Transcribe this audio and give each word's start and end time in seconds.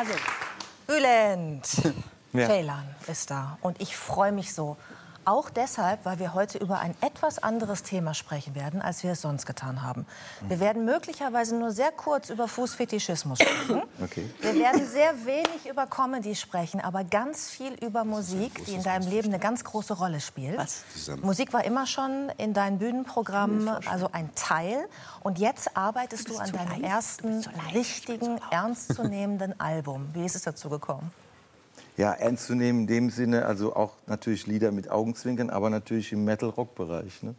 Also, 0.00 0.14
Bülent. 0.86 1.66
Ja. 2.32 2.46
Ceylan 2.46 2.86
ist 3.08 3.28
da. 3.32 3.58
Und 3.60 3.80
ich 3.80 3.96
freue 3.96 4.30
mich 4.30 4.54
so. 4.54 4.76
Auch 5.24 5.50
deshalb, 5.50 6.04
weil 6.04 6.18
wir 6.18 6.34
heute 6.34 6.58
über 6.58 6.78
ein 6.80 6.94
etwas 7.00 7.38
anderes 7.38 7.82
Thema 7.82 8.14
sprechen 8.14 8.54
werden, 8.54 8.80
als 8.80 9.02
wir 9.02 9.12
es 9.12 9.20
sonst 9.20 9.46
getan 9.46 9.82
haben. 9.82 10.06
Wir 10.48 10.60
werden 10.60 10.84
möglicherweise 10.84 11.56
nur 11.56 11.72
sehr 11.72 11.92
kurz 11.92 12.30
über 12.30 12.48
Fußfetischismus 12.48 13.38
sprechen. 13.42 13.82
Okay. 14.02 14.28
Wir 14.40 14.54
werden 14.54 14.86
sehr 14.86 15.26
wenig 15.26 15.66
über 15.68 15.86
Comedy 15.86 16.34
sprechen, 16.34 16.80
aber 16.80 17.04
ganz 17.04 17.50
viel 17.50 17.74
über 17.74 18.04
Musik, 18.04 18.64
die 18.64 18.74
in 18.74 18.82
deinem 18.82 19.08
Leben 19.08 19.28
eine 19.28 19.38
ganz 19.38 19.62
große 19.64 19.94
Rolle 19.94 20.20
spielt. 20.20 20.58
Musik 21.22 21.52
war 21.52 21.64
immer 21.64 21.86
schon 21.86 22.30
in 22.38 22.54
deinem 22.54 22.78
Bühnenprogramm 22.78 23.68
also 23.86 24.08
ein 24.12 24.34
Teil. 24.34 24.88
Und 25.22 25.38
jetzt 25.38 25.76
arbeitest 25.76 26.28
du 26.28 26.38
an 26.38 26.52
deinem 26.52 26.82
ersten 26.82 27.44
richtigen, 27.74 28.40
ernstzunehmenden 28.50 29.58
Album. 29.60 30.08
Wie 30.14 30.24
ist 30.24 30.34
es 30.34 30.42
dazu 30.42 30.70
gekommen? 30.70 31.12
Ja, 32.00 32.12
ernst 32.12 32.46
zu 32.46 32.54
nehmen 32.54 32.80
in 32.80 32.86
dem 32.86 33.10
Sinne, 33.10 33.44
also 33.44 33.76
auch 33.76 33.92
natürlich 34.06 34.46
Lieder 34.46 34.72
mit 34.72 34.88
Augenzwinkern, 34.88 35.50
aber 35.50 35.68
natürlich 35.68 36.12
im 36.12 36.24
Metal-Rock-Bereich. 36.24 37.22
Ne? 37.22 37.34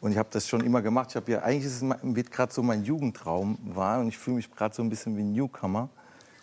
Und 0.00 0.12
ich 0.12 0.16
habe 0.16 0.28
das 0.30 0.46
schon 0.46 0.60
immer 0.60 0.80
gemacht. 0.80 1.08
Ich 1.10 1.16
habe 1.16 1.32
ja 1.32 1.42
eigentlich 1.42 1.64
ist 1.64 1.82
es 1.82 2.14
wird 2.14 2.30
gerade 2.30 2.54
so 2.54 2.62
mein 2.62 2.84
Jugendtraum 2.84 3.58
war 3.64 3.98
und 3.98 4.06
ich 4.06 4.16
fühle 4.16 4.36
mich 4.36 4.48
gerade 4.54 4.72
so 4.72 4.82
ein 4.84 4.90
bisschen 4.90 5.16
wie 5.16 5.22
ein 5.22 5.32
Newcomer, 5.32 5.88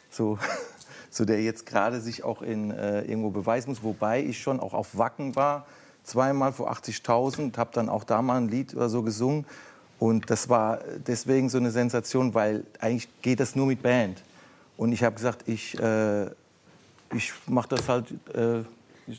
so, 0.09 0.38
so 1.09 1.23
der 1.23 1.41
jetzt 1.41 1.66
gerade 1.66 2.02
sich 2.02 2.26
auch 2.26 2.41
in 2.41 2.72
äh, 2.72 3.03
irgendwo 3.03 3.30
beweisen 3.30 3.70
muss. 3.70 3.81
Wobei 3.81 4.22
ich 4.22 4.41
schon 4.41 4.59
auch 4.59 4.73
auf 4.73 4.98
Wacken 4.98 5.38
war, 5.38 5.66
zweimal 6.03 6.52
vor 6.52 6.70
80.000, 6.70 7.55
habe 7.55 7.70
dann 7.72 7.88
auch 7.88 8.03
da 8.03 8.22
mal 8.22 8.41
ein 8.41 8.50
Lied 8.50 8.75
oder 8.75 8.89
so 8.89 9.03
gesungen. 9.03 9.45
Und 10.00 10.30
das 10.30 10.50
war 10.50 10.80
deswegen 11.08 11.48
so 11.48 11.59
eine 11.59 11.72
Sensation, 11.72 12.34
weil 12.34 12.66
eigentlich 12.81 13.08
geht 13.22 13.39
das 13.39 13.55
nur 13.55 13.67
mit 13.67 13.81
Band. 13.81 14.22
Und 14.75 14.91
ich 14.91 15.02
habe 15.02 15.16
gesagt, 15.16 15.48
ich 15.48 15.80
äh, 15.80 16.25
ich 17.16 17.34
mache 17.48 17.70
das 17.70 17.88
halt, 17.88 18.12
äh, 18.34 18.63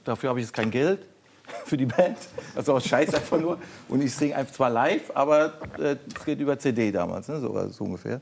dafür 0.04 0.30
habe 0.30 0.40
ich 0.40 0.46
jetzt 0.46 0.54
kein 0.54 0.70
Geld 0.70 1.00
für 1.64 1.76
die 1.76 1.86
Band. 1.86 2.18
Das 2.54 2.64
ist 2.64 2.68
auch 2.68 2.80
scheiße 2.80 3.16
einfach 3.16 3.38
nur. 3.38 3.58
Und 3.88 4.02
ich 4.02 4.14
singe 4.14 4.36
einfach 4.36 4.54
zwar 4.54 4.70
live, 4.70 5.10
aber 5.14 5.54
äh, 5.78 5.96
es 6.14 6.24
geht 6.24 6.40
über 6.40 6.58
CD 6.58 6.90
damals, 6.90 7.28
ne? 7.28 7.40
so, 7.40 7.68
so 7.68 7.84
ungefähr. 7.84 8.20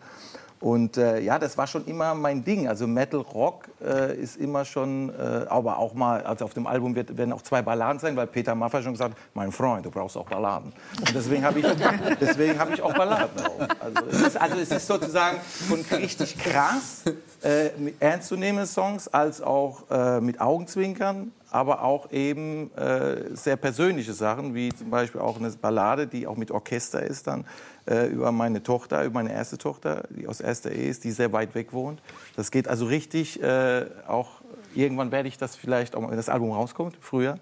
Und 0.63 0.97
äh, 0.97 1.19
ja, 1.19 1.41
das 1.41 1.59
war 1.59 1.67
schon 1.67 1.85
immer 1.87 2.15
mein 2.15 2.45
Ding. 2.45 2.69
Also 2.69 2.87
Metal 2.87 3.19
Rock 3.19 3.69
äh, 3.85 4.17
ist 4.17 4.37
immer 4.37 4.65
schon, 4.65 5.11
äh, 5.11 5.45
aber 5.49 5.77
auch 5.77 5.93
mal, 5.93 6.23
also 6.23 6.45
auf 6.45 6.55
dem 6.55 6.69
Album 6.69 6.95
wird, 6.95 7.17
werden 7.17 7.33
auch 7.33 7.43
zwei 7.43 7.63
Balladen 7.63 7.99
sein, 7.99 8.15
weil 8.15 8.29
Peter 8.29 8.55
Maffay 8.55 8.81
schon 8.81 8.93
gesagt 8.93 9.15
hat, 9.15 9.21
mein 9.35 9.51
Freund, 9.51 9.85
du 9.85 9.91
brauchst 9.91 10.17
auch 10.17 10.27
Balladen. 10.27 10.73
Und 11.01 11.13
deswegen 11.13 11.45
habe 11.45 11.59
ich, 11.59 11.67
hab 12.59 12.73
ich 12.73 12.81
auch 12.81 12.95
Balladen 12.95 13.37
drauf. 13.37 13.69
Also 13.81 14.03
es 14.09 14.21
ist, 14.21 14.41
also 14.41 14.57
es 14.59 14.71
ist 14.71 14.87
sozusagen 14.87 15.41
von 15.69 15.81
richtig 15.99 16.39
krass, 16.39 17.03
äh, 17.43 17.71
mit 17.79 18.01
ernstzunehmenden 18.01 18.67
Songs, 18.67 19.09
als 19.09 19.41
auch 19.41 19.91
äh, 19.91 20.21
mit 20.21 20.41
Augenzwinkern, 20.41 21.33
aber 21.51 21.83
auch 21.83 22.11
eben 22.13 22.75
äh, 22.77 23.35
sehr 23.35 23.57
persönliche 23.57 24.13
Sachen, 24.13 24.55
wie 24.55 24.73
zum 24.73 24.91
Beispiel 24.91 25.21
auch 25.21 25.39
eine 25.39 25.51
Ballade, 25.51 26.07
die 26.07 26.27
auch 26.27 26.37
mit 26.37 26.51
Orchester 26.51 27.03
ist 27.03 27.27
dann, 27.27 27.45
äh, 27.87 28.07
über 28.07 28.33
meine 28.33 28.63
Tochter, 28.63 29.05
über 29.05 29.15
meine 29.15 29.33
erste 29.33 29.59
Tochter, 29.59 30.05
die 30.11 30.29
aus 30.29 30.41
erster 30.41 30.71
Ehe 30.71 30.89
ist, 30.89 31.05
die 31.05 31.11
sehr 31.11 31.33
weit 31.33 31.55
weg 31.55 31.73
wohnt. 31.73 32.01
Das 32.37 32.51
geht 32.51 32.69
also 32.69 32.87
richtig, 32.87 33.43
äh, 33.43 33.87
auch 34.07 34.42
irgendwann 34.75 35.11
werde 35.13 35.29
ich 35.29 35.39
das 35.39 35.57
vielleicht, 35.57 35.95
auch 35.95 36.09
wenn 36.09 36.17
das 36.17 36.29
Album 36.29 36.53
rauskommt, 36.53 36.97
früher, 37.01 37.39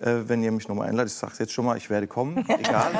äh, 0.00 0.16
wenn 0.26 0.42
ihr 0.42 0.52
mich 0.52 0.68
nochmal 0.68 0.88
einladet, 0.88 1.12
ich 1.12 1.18
sage 1.18 1.32
es 1.32 1.38
jetzt 1.38 1.52
schon 1.52 1.64
mal, 1.64 1.76
ich 1.76 1.88
werde 1.90 2.06
kommen, 2.06 2.38
egal. 2.48 2.92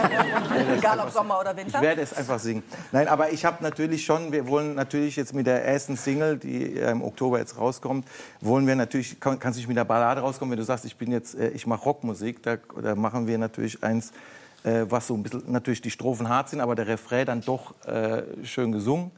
Egal 0.76 1.00
ob 1.00 1.10
Sommer 1.10 1.40
oder 1.40 1.56
Winter. 1.56 1.78
Ich 1.78 1.82
werde 1.82 2.02
es 2.02 2.12
einfach 2.12 2.38
singen. 2.38 2.62
Nein, 2.92 3.08
aber 3.08 3.32
ich 3.32 3.44
habe 3.44 3.62
natürlich 3.62 4.04
schon, 4.04 4.32
wir 4.32 4.46
wollen 4.46 4.74
natürlich 4.74 5.16
jetzt 5.16 5.34
mit 5.34 5.46
der 5.46 5.64
ersten 5.64 5.96
Single, 5.96 6.38
die 6.38 6.78
äh, 6.78 6.90
im 6.90 7.02
Oktober 7.02 7.38
jetzt 7.38 7.58
rauskommt, 7.58 8.06
wollen 8.40 8.66
wir 8.66 8.76
natürlich, 8.76 9.18
kann, 9.20 9.38
kannst 9.38 9.58
nicht 9.58 9.68
mit 9.68 9.76
der 9.76 9.84
Ballade 9.84 10.20
rauskommen, 10.20 10.52
wenn 10.52 10.58
du 10.58 10.64
sagst, 10.64 10.84
ich 10.84 10.96
bin 10.96 11.12
jetzt, 11.12 11.34
äh, 11.34 11.48
ich 11.50 11.66
mache 11.66 11.84
Rockmusik, 11.84 12.42
da, 12.42 12.56
da 12.82 12.94
machen 12.94 13.26
wir 13.26 13.38
natürlich 13.38 13.82
eins, 13.82 14.12
äh, 14.64 14.84
was 14.88 15.06
so 15.06 15.14
ein 15.14 15.22
bisschen 15.22 15.42
natürlich 15.50 15.82
die 15.82 15.90
Strophen 15.90 16.28
hart 16.28 16.48
sind, 16.48 16.60
aber 16.60 16.74
der 16.74 16.86
Refrain 16.86 17.26
dann 17.26 17.40
doch 17.40 17.74
äh, 17.86 18.22
schön 18.44 18.72
gesungen 18.72 19.10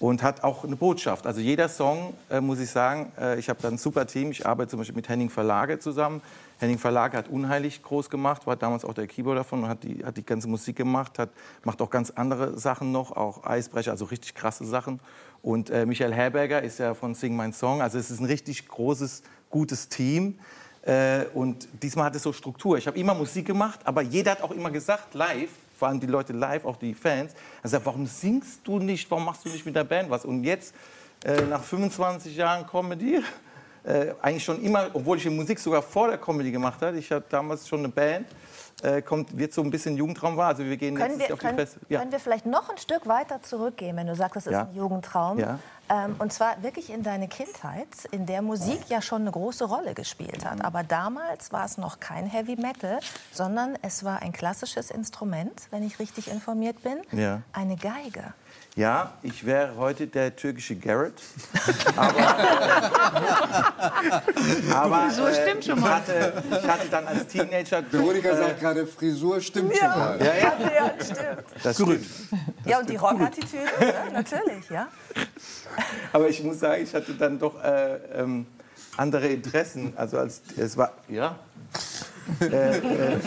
und 0.00 0.22
hat 0.22 0.44
auch 0.44 0.64
eine 0.64 0.76
Botschaft. 0.76 1.26
Also 1.26 1.40
jeder 1.40 1.68
Song, 1.68 2.14
äh, 2.30 2.40
muss 2.40 2.60
ich 2.60 2.70
sagen, 2.70 3.12
äh, 3.18 3.38
ich 3.38 3.48
habe 3.48 3.60
da 3.60 3.68
ein 3.68 3.78
super 3.78 4.06
Team. 4.06 4.30
Ich 4.30 4.46
arbeite 4.46 4.70
zum 4.70 4.78
Beispiel 4.78 4.96
mit 4.96 5.08
Henning 5.08 5.30
Verlage 5.30 5.78
zusammen. 5.78 6.22
Henning 6.58 6.78
Verlage 6.78 7.16
hat 7.16 7.28
unheilig 7.28 7.82
groß 7.82 8.10
gemacht, 8.10 8.46
war 8.46 8.56
damals 8.56 8.84
auch 8.84 8.94
der 8.94 9.06
Keyboarder 9.06 9.40
davon 9.40 9.64
und 9.64 9.68
hat 9.68 9.84
die, 9.84 10.04
hat 10.04 10.16
die 10.16 10.24
ganze 10.24 10.48
Musik 10.48 10.76
gemacht, 10.76 11.18
hat, 11.18 11.30
macht 11.64 11.80
auch 11.80 11.90
ganz 11.90 12.10
andere 12.10 12.58
Sachen 12.58 12.90
noch, 12.90 13.12
auch 13.12 13.44
Eisbrecher, 13.44 13.92
also 13.92 14.06
richtig 14.06 14.34
krasse 14.34 14.64
Sachen. 14.64 15.00
Und 15.42 15.70
äh, 15.70 15.86
Michael 15.86 16.12
Herberger 16.12 16.62
ist 16.62 16.78
ja 16.78 16.94
von 16.94 17.14
Sing 17.14 17.36
My 17.36 17.52
Song. 17.52 17.80
Also 17.80 17.98
es 17.98 18.10
ist 18.10 18.20
ein 18.20 18.26
richtig 18.26 18.66
großes, 18.66 19.22
gutes 19.50 19.88
Team. 19.88 20.38
Äh, 20.82 21.26
und 21.34 21.68
diesmal 21.82 22.06
hat 22.06 22.16
es 22.16 22.22
so 22.22 22.32
Struktur. 22.32 22.78
Ich 22.78 22.86
habe 22.86 22.98
immer 22.98 23.14
Musik 23.14 23.46
gemacht, 23.46 23.80
aber 23.84 24.02
jeder 24.02 24.32
hat 24.32 24.42
auch 24.42 24.52
immer 24.52 24.70
gesagt, 24.70 25.14
live, 25.14 25.50
vor 25.78 25.88
allem 25.88 26.00
die 26.00 26.06
Leute 26.06 26.32
live, 26.32 26.64
auch 26.64 26.76
die 26.76 26.92
Fans, 26.92 27.34
also 27.62 27.78
warum 27.84 28.06
singst 28.06 28.60
du 28.64 28.80
nicht, 28.80 29.08
warum 29.10 29.24
machst 29.24 29.44
du 29.44 29.48
nicht 29.48 29.64
mit 29.64 29.76
der 29.76 29.84
Band 29.84 30.10
was? 30.10 30.24
Und 30.24 30.42
jetzt, 30.42 30.74
äh, 31.24 31.42
nach 31.42 31.62
25 31.62 32.36
Jahren 32.36 32.66
Comedy, 32.66 33.22
äh, 33.84 34.12
eigentlich 34.20 34.44
schon 34.44 34.60
immer, 34.60 34.90
obwohl 34.92 35.18
ich 35.18 35.22
die 35.22 35.30
Musik 35.30 35.60
sogar 35.60 35.82
vor 35.82 36.08
der 36.08 36.18
Comedy 36.18 36.50
gemacht 36.50 36.82
habe, 36.82 36.98
ich 36.98 37.10
hatte 37.12 37.26
damals 37.30 37.68
schon 37.68 37.78
eine 37.78 37.88
Band, 37.88 38.26
äh, 38.82 39.02
kommt, 39.02 39.36
wird 39.36 39.52
so 39.52 39.62
ein 39.62 39.70
bisschen 39.70 39.96
Jugendtraum 39.96 40.36
war. 40.36 40.48
Also 40.48 40.64
wir 40.64 40.76
gehen 40.76 40.94
Können 40.96 41.18
wir, 41.18 41.26
auf 41.26 41.32
die 41.40 41.46
können, 41.46 41.58
Feste. 41.58 41.80
Ja. 41.88 41.98
können 41.98 42.12
wir 42.12 42.20
vielleicht 42.20 42.46
noch 42.46 42.70
ein 42.70 42.78
Stück 42.78 43.06
weiter 43.06 43.42
zurückgehen, 43.42 43.96
wenn 43.96 44.06
du 44.06 44.14
sagst, 44.14 44.36
das 44.36 44.46
ist 44.46 44.52
Ja. 44.52 44.62
ein 44.62 44.74
Jugendtraum? 44.74 45.38
Ja. 45.38 45.58
Ähm, 45.90 46.16
und 46.18 46.34
zwar 46.34 46.62
wirklich 46.62 46.90
in 46.90 47.02
deine 47.02 47.28
Kindheit, 47.28 47.88
in 48.10 48.26
der 48.26 48.42
Musik 48.42 48.78
ja 48.90 49.00
schon 49.00 49.22
eine 49.22 49.30
große 49.30 49.64
Rolle 49.64 49.94
gespielt 49.94 50.44
hat. 50.44 50.62
Aber 50.62 50.82
damals 50.82 51.50
war 51.50 51.64
es 51.64 51.78
noch 51.78 51.98
kein 51.98 52.26
Heavy 52.26 52.56
Metal, 52.56 53.00
sondern 53.32 53.74
es 53.80 54.04
war 54.04 54.20
ein 54.20 54.32
klassisches 54.32 54.90
Instrument, 54.90 55.62
wenn 55.70 55.82
ich 55.82 55.98
richtig 55.98 56.30
informiert 56.30 56.76
bin. 56.82 56.98
Ja. 57.18 57.40
Eine 57.54 57.76
Geige. 57.76 58.34
Ja, 58.76 59.12
ich 59.22 59.46
wäre 59.46 59.76
heute 59.76 60.06
der 60.06 60.36
türkische 60.36 60.76
Garrett. 60.76 61.14
Aber, 61.96 62.18
äh, 62.18 62.22
aber 64.72 65.10
Frisur 65.10 65.32
stimmt 65.32 65.64
schon 65.64 65.80
mal. 65.80 65.88
Ich 65.88 65.94
hatte, 66.14 66.42
ich 66.50 66.68
hatte 66.68 66.88
dann 66.90 67.06
als 67.06 67.26
Teenager. 67.26 67.82
Veronika 67.90 68.36
sagt 68.36 68.60
gerade, 68.68 68.86
Frisur 68.86 69.40
stimmt 69.40 69.76
schon 69.76 69.88
mal. 69.88 70.18
Ja, 70.20 70.34
ja, 70.34 70.52
Ja, 70.74 71.04
stimmt. 71.04 71.44
das 71.62 71.76
stimmt. 71.76 72.06
Ja, 72.64 72.78
und 72.80 72.88
die 72.88 72.96
Rockattitüde, 72.96 73.64
ne? 73.80 73.94
natürlich, 74.12 74.68
ja. 74.70 74.88
Aber 76.12 76.28
ich 76.28 76.42
muss 76.42 76.60
sagen, 76.60 76.82
ich 76.82 76.94
hatte 76.94 77.14
dann 77.14 77.38
doch 77.38 77.62
äh, 77.62 77.96
ähm, 78.14 78.46
andere 78.96 79.28
Interessen. 79.28 79.92
Also 79.96 80.18
als 80.18 80.42
es 80.56 80.76
war, 80.76 80.92
ja. 81.08 81.38
äh, 82.40 82.76
äh, 82.76 83.18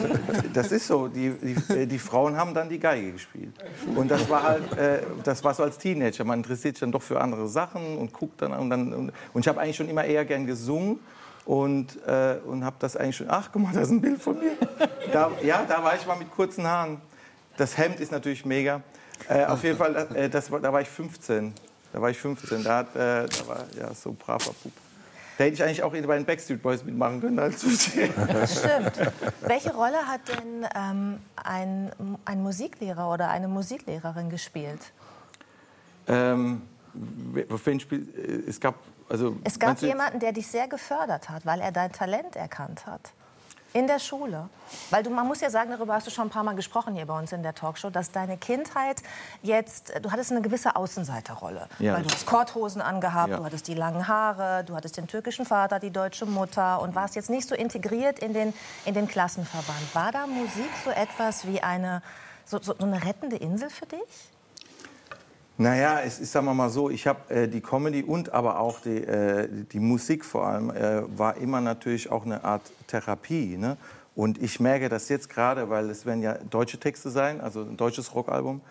das 0.53 0.71
ist 0.71 0.87
so. 0.87 1.07
Die, 1.07 1.31
die, 1.31 1.73
äh, 1.73 1.85
die 1.85 1.99
Frauen 1.99 2.35
haben 2.37 2.53
dann 2.53 2.69
die 2.69 2.79
Geige 2.79 3.13
gespielt. 3.13 3.53
Und 3.95 4.11
das 4.11 4.29
war 4.29 4.43
halt, 4.43 4.77
äh, 4.77 5.01
das 5.23 5.43
war 5.43 5.53
so 5.53 5.63
als 5.63 5.77
Teenager. 5.77 6.23
Man 6.23 6.39
interessiert 6.39 6.75
sich 6.75 6.81
dann 6.81 6.91
doch 6.91 7.01
für 7.01 7.19
andere 7.19 7.47
Sachen 7.47 7.97
und 7.97 8.13
guckt 8.13 8.41
dann 8.41 8.53
und 8.53 8.69
dann. 8.69 8.93
Und, 8.93 9.13
und 9.33 9.41
ich 9.41 9.47
habe 9.47 9.59
eigentlich 9.59 9.77
schon 9.77 9.89
immer 9.89 10.03
eher 10.03 10.25
gern 10.25 10.45
gesungen. 10.45 10.99
Und, 11.45 11.97
äh, 12.05 12.37
und 12.45 12.63
habe 12.63 12.75
das 12.79 12.95
eigentlich 12.95 13.17
schon. 13.17 13.27
Ach, 13.29 13.49
guck 13.51 13.63
mal, 13.63 13.73
da 13.73 13.81
ist 13.81 13.89
ein 13.89 14.01
Bild 14.01 14.21
von 14.21 14.39
mir. 14.39 14.51
Da, 15.11 15.29
ja, 15.43 15.65
da 15.67 15.83
war 15.83 15.93
ich 15.93 16.05
mal 16.05 16.15
mit 16.15 16.31
kurzen 16.31 16.65
Haaren. 16.65 17.01
Das 17.57 17.77
Hemd 17.77 17.99
ist 17.99 18.13
natürlich 18.13 18.45
mega. 18.45 18.81
Äh, 19.27 19.43
auf 19.43 19.61
jeden 19.63 19.77
Fall, 19.77 19.93
äh, 20.15 20.29
das 20.29 20.49
da 20.49 20.71
war 20.71 20.79
ich 20.79 20.87
15. 20.87 21.53
Da 21.91 22.01
war 22.01 22.09
ich 22.09 22.17
15. 22.17 22.63
Da, 22.63 22.77
hat, 22.77 22.95
äh, 22.95 23.27
da 23.27 23.47
war 23.47 23.65
ja 23.77 23.93
so 23.93 24.11
ein 24.11 24.15
braver 24.15 24.53
Bub. 24.63 24.71
Da 25.37 25.45
hätte 25.45 25.55
ich 25.55 25.63
eigentlich 25.63 25.83
auch 25.83 25.91
bei 25.91 25.99
den 25.99 26.25
Backstreet 26.25 26.61
Boys 26.61 26.85
mitmachen 26.85 27.19
können 27.19 27.39
als 27.39 27.61
Das 27.61 28.59
stimmt. 28.59 29.11
Welche 29.41 29.73
Rolle 29.73 29.97
hat 30.07 30.21
denn 30.29 30.65
ähm, 30.75 31.19
ein, 31.35 31.91
ein 32.23 32.41
Musiklehrer 32.41 33.11
oder 33.11 33.29
eine 33.29 33.47
Musiklehrerin 33.47 34.29
gespielt? 34.29 34.93
ähm, 36.07 36.61
äh, 37.35 37.45
es 38.47 38.59
gab, 38.59 38.75
also, 39.11 39.35
Es 39.43 39.59
gab 39.59 39.79
jemanden, 39.81 40.19
der 40.19 40.31
dich 40.31 40.47
sehr 40.47 40.67
gefördert 40.67 41.29
hat, 41.29 41.45
weil 41.45 41.59
er 41.61 41.71
dein 41.71 41.91
Talent 41.91 42.35
erkannt 42.35 42.85
hat. 42.85 43.11
In 43.73 43.87
der 43.87 43.99
Schule. 43.99 44.49
Weil 44.89 45.01
du, 45.01 45.09
man 45.09 45.25
muss 45.25 45.39
ja 45.39 45.49
sagen, 45.49 45.71
darüber 45.71 45.93
hast 45.93 46.05
du 46.05 46.11
schon 46.11 46.27
ein 46.27 46.29
paar 46.29 46.43
Mal 46.43 46.55
gesprochen 46.55 46.93
hier 46.93 47.05
bei 47.05 47.17
uns 47.17 47.31
in 47.31 47.41
der 47.41 47.55
Talkshow, 47.55 47.89
dass 47.89 48.11
deine 48.11 48.37
Kindheit 48.37 49.01
jetzt, 49.43 49.93
du 50.01 50.11
hattest 50.11 50.31
eine 50.31 50.41
gewisse 50.41 50.75
Außenseiterrolle. 50.75 51.69
Ja. 51.79 51.93
Weil 51.93 52.03
du 52.03 52.09
hast 52.09 52.25
Korthosen 52.25 52.81
angehabt, 52.81 53.29
Ja. 53.31 53.37
du 53.37 53.45
hattest 53.45 53.69
die 53.69 53.73
langen 53.73 54.09
Haare, 54.09 54.65
du 54.65 54.75
hattest 54.75 54.97
den 54.97 55.07
türkischen 55.07 55.45
Vater, 55.45 55.79
die 55.79 55.89
deutsche 55.91 56.25
Mutter 56.25 56.81
und 56.81 56.95
warst 56.95 57.15
jetzt 57.15 57.29
nicht 57.29 57.47
so 57.47 57.55
integriert 57.55 58.19
in 58.19 58.33
den, 58.33 58.53
in 58.83 58.93
den 58.93 59.07
Klassenverband. 59.07 59.95
War 59.95 60.11
da 60.11 60.27
Musik 60.27 60.69
so 60.83 60.89
etwas 60.91 61.47
wie 61.47 61.63
eine, 61.63 62.01
so, 62.43 62.59
so 62.61 62.75
eine 62.77 63.05
rettende 63.05 63.37
Insel 63.37 63.69
für 63.69 63.85
dich? 63.85 64.01
Naja, 65.61 65.99
es 66.03 66.19
ist, 66.19 66.31
sagen 66.31 66.47
wir 66.47 66.55
mal 66.55 66.71
so, 66.71 66.89
ich 66.89 67.05
habe 67.05 67.31
äh, 67.31 67.47
die 67.47 67.61
Comedy 67.61 68.01
und 68.01 68.33
aber 68.33 68.59
auch 68.59 68.79
die, 68.79 68.97
äh, 68.97 69.47
die 69.71 69.79
Musik 69.79 70.25
vor 70.25 70.47
allem, 70.47 70.71
äh, 70.71 71.03
war 71.15 71.37
immer 71.37 71.61
natürlich 71.61 72.11
auch 72.11 72.25
eine 72.25 72.43
Art 72.43 72.63
Therapie. 72.87 73.57
Ne? 73.57 73.77
Und 74.15 74.41
ich 74.41 74.59
merke 74.59 74.89
das 74.89 75.07
jetzt 75.07 75.29
gerade, 75.29 75.69
weil 75.69 75.91
es 75.91 76.07
werden 76.07 76.23
ja 76.23 76.39
deutsche 76.49 76.79
Texte 76.79 77.11
sein, 77.11 77.41
also 77.41 77.61
ein 77.61 77.77
deutsches 77.77 78.15
Rockalbum. 78.15 78.61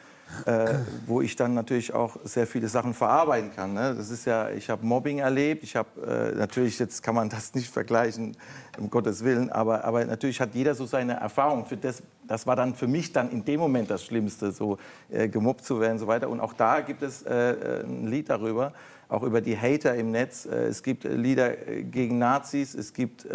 Äh, 0.47 0.75
wo 1.07 1.21
ich 1.21 1.37
dann 1.37 1.55
natürlich 1.55 1.93
auch 1.93 2.17
sehr 2.25 2.47
viele 2.47 2.69
Sachen 2.69 2.95
verarbeiten 2.95 3.51
kann. 3.55 3.75
Ne? 3.75 3.95
Das 3.97 4.11
ist 4.11 4.25
ja, 4.25 4.51
ich 4.51 4.71
habe 4.71 4.85
Mobbing 4.85 5.19
erlebt, 5.19 5.63
ich 5.63 5.77
habe 5.77 6.33
äh, 6.35 6.37
natürlich 6.37 6.79
jetzt 6.79 7.03
kann 7.03 7.15
man 7.15 7.29
das 7.31 7.55
nicht 7.55 7.71
vergleichen, 7.71 8.37
um 8.79 8.91
Gottes 8.91 9.25
Willen, 9.25 9.51
aber, 9.51 9.85
aber 9.85 10.05
natürlich 10.05 10.41
hat 10.41 10.55
jeder 10.55 10.75
so 10.75 10.87
seine 10.87 11.15
Erfahrung. 11.15 11.65
Für 11.67 11.77
das, 11.77 12.03
das 12.27 12.47
war 12.47 12.57
dann 12.57 12.75
für 12.75 12.87
mich 12.87 13.13
dann 13.13 13.31
in 13.31 13.45
dem 13.45 13.61
Moment 13.61 13.91
das 13.91 14.05
Schlimmste, 14.05 14.53
so 14.53 14.79
äh, 15.11 15.29
gemobbt 15.29 15.65
zu 15.65 15.81
werden 15.81 15.95
und 15.95 15.99
so 15.99 16.07
weiter. 16.07 16.31
Und 16.31 16.41
auch 16.41 16.53
da 16.53 16.81
gibt 16.81 17.03
es 17.03 17.23
äh, 17.23 17.51
äh, 17.53 17.85
ein 17.85 18.07
Lied 18.07 18.31
darüber, 18.31 18.73
auch 19.09 19.23
über 19.23 19.41
die 19.41 19.59
Hater 19.59 19.95
im 19.95 20.11
Netz. 20.11 20.47
Äh, 20.47 20.69
es 20.69 20.83
gibt 20.83 21.05
Lieder 21.05 21.51
gegen 21.51 22.19
Nazis, 22.19 22.75
es 22.75 22.93
gibt 22.93 23.27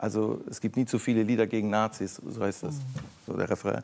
also 0.00 0.40
es 0.48 0.60
gibt 0.60 0.76
nie 0.76 0.86
zu 0.86 0.98
viele 0.98 1.22
Lieder 1.22 1.46
gegen 1.46 1.68
Nazis, 1.68 2.20
so 2.26 2.42
heißt 2.42 2.62
das, 2.62 2.76
so 3.26 3.34
der 3.34 3.50
Refrain. 3.50 3.82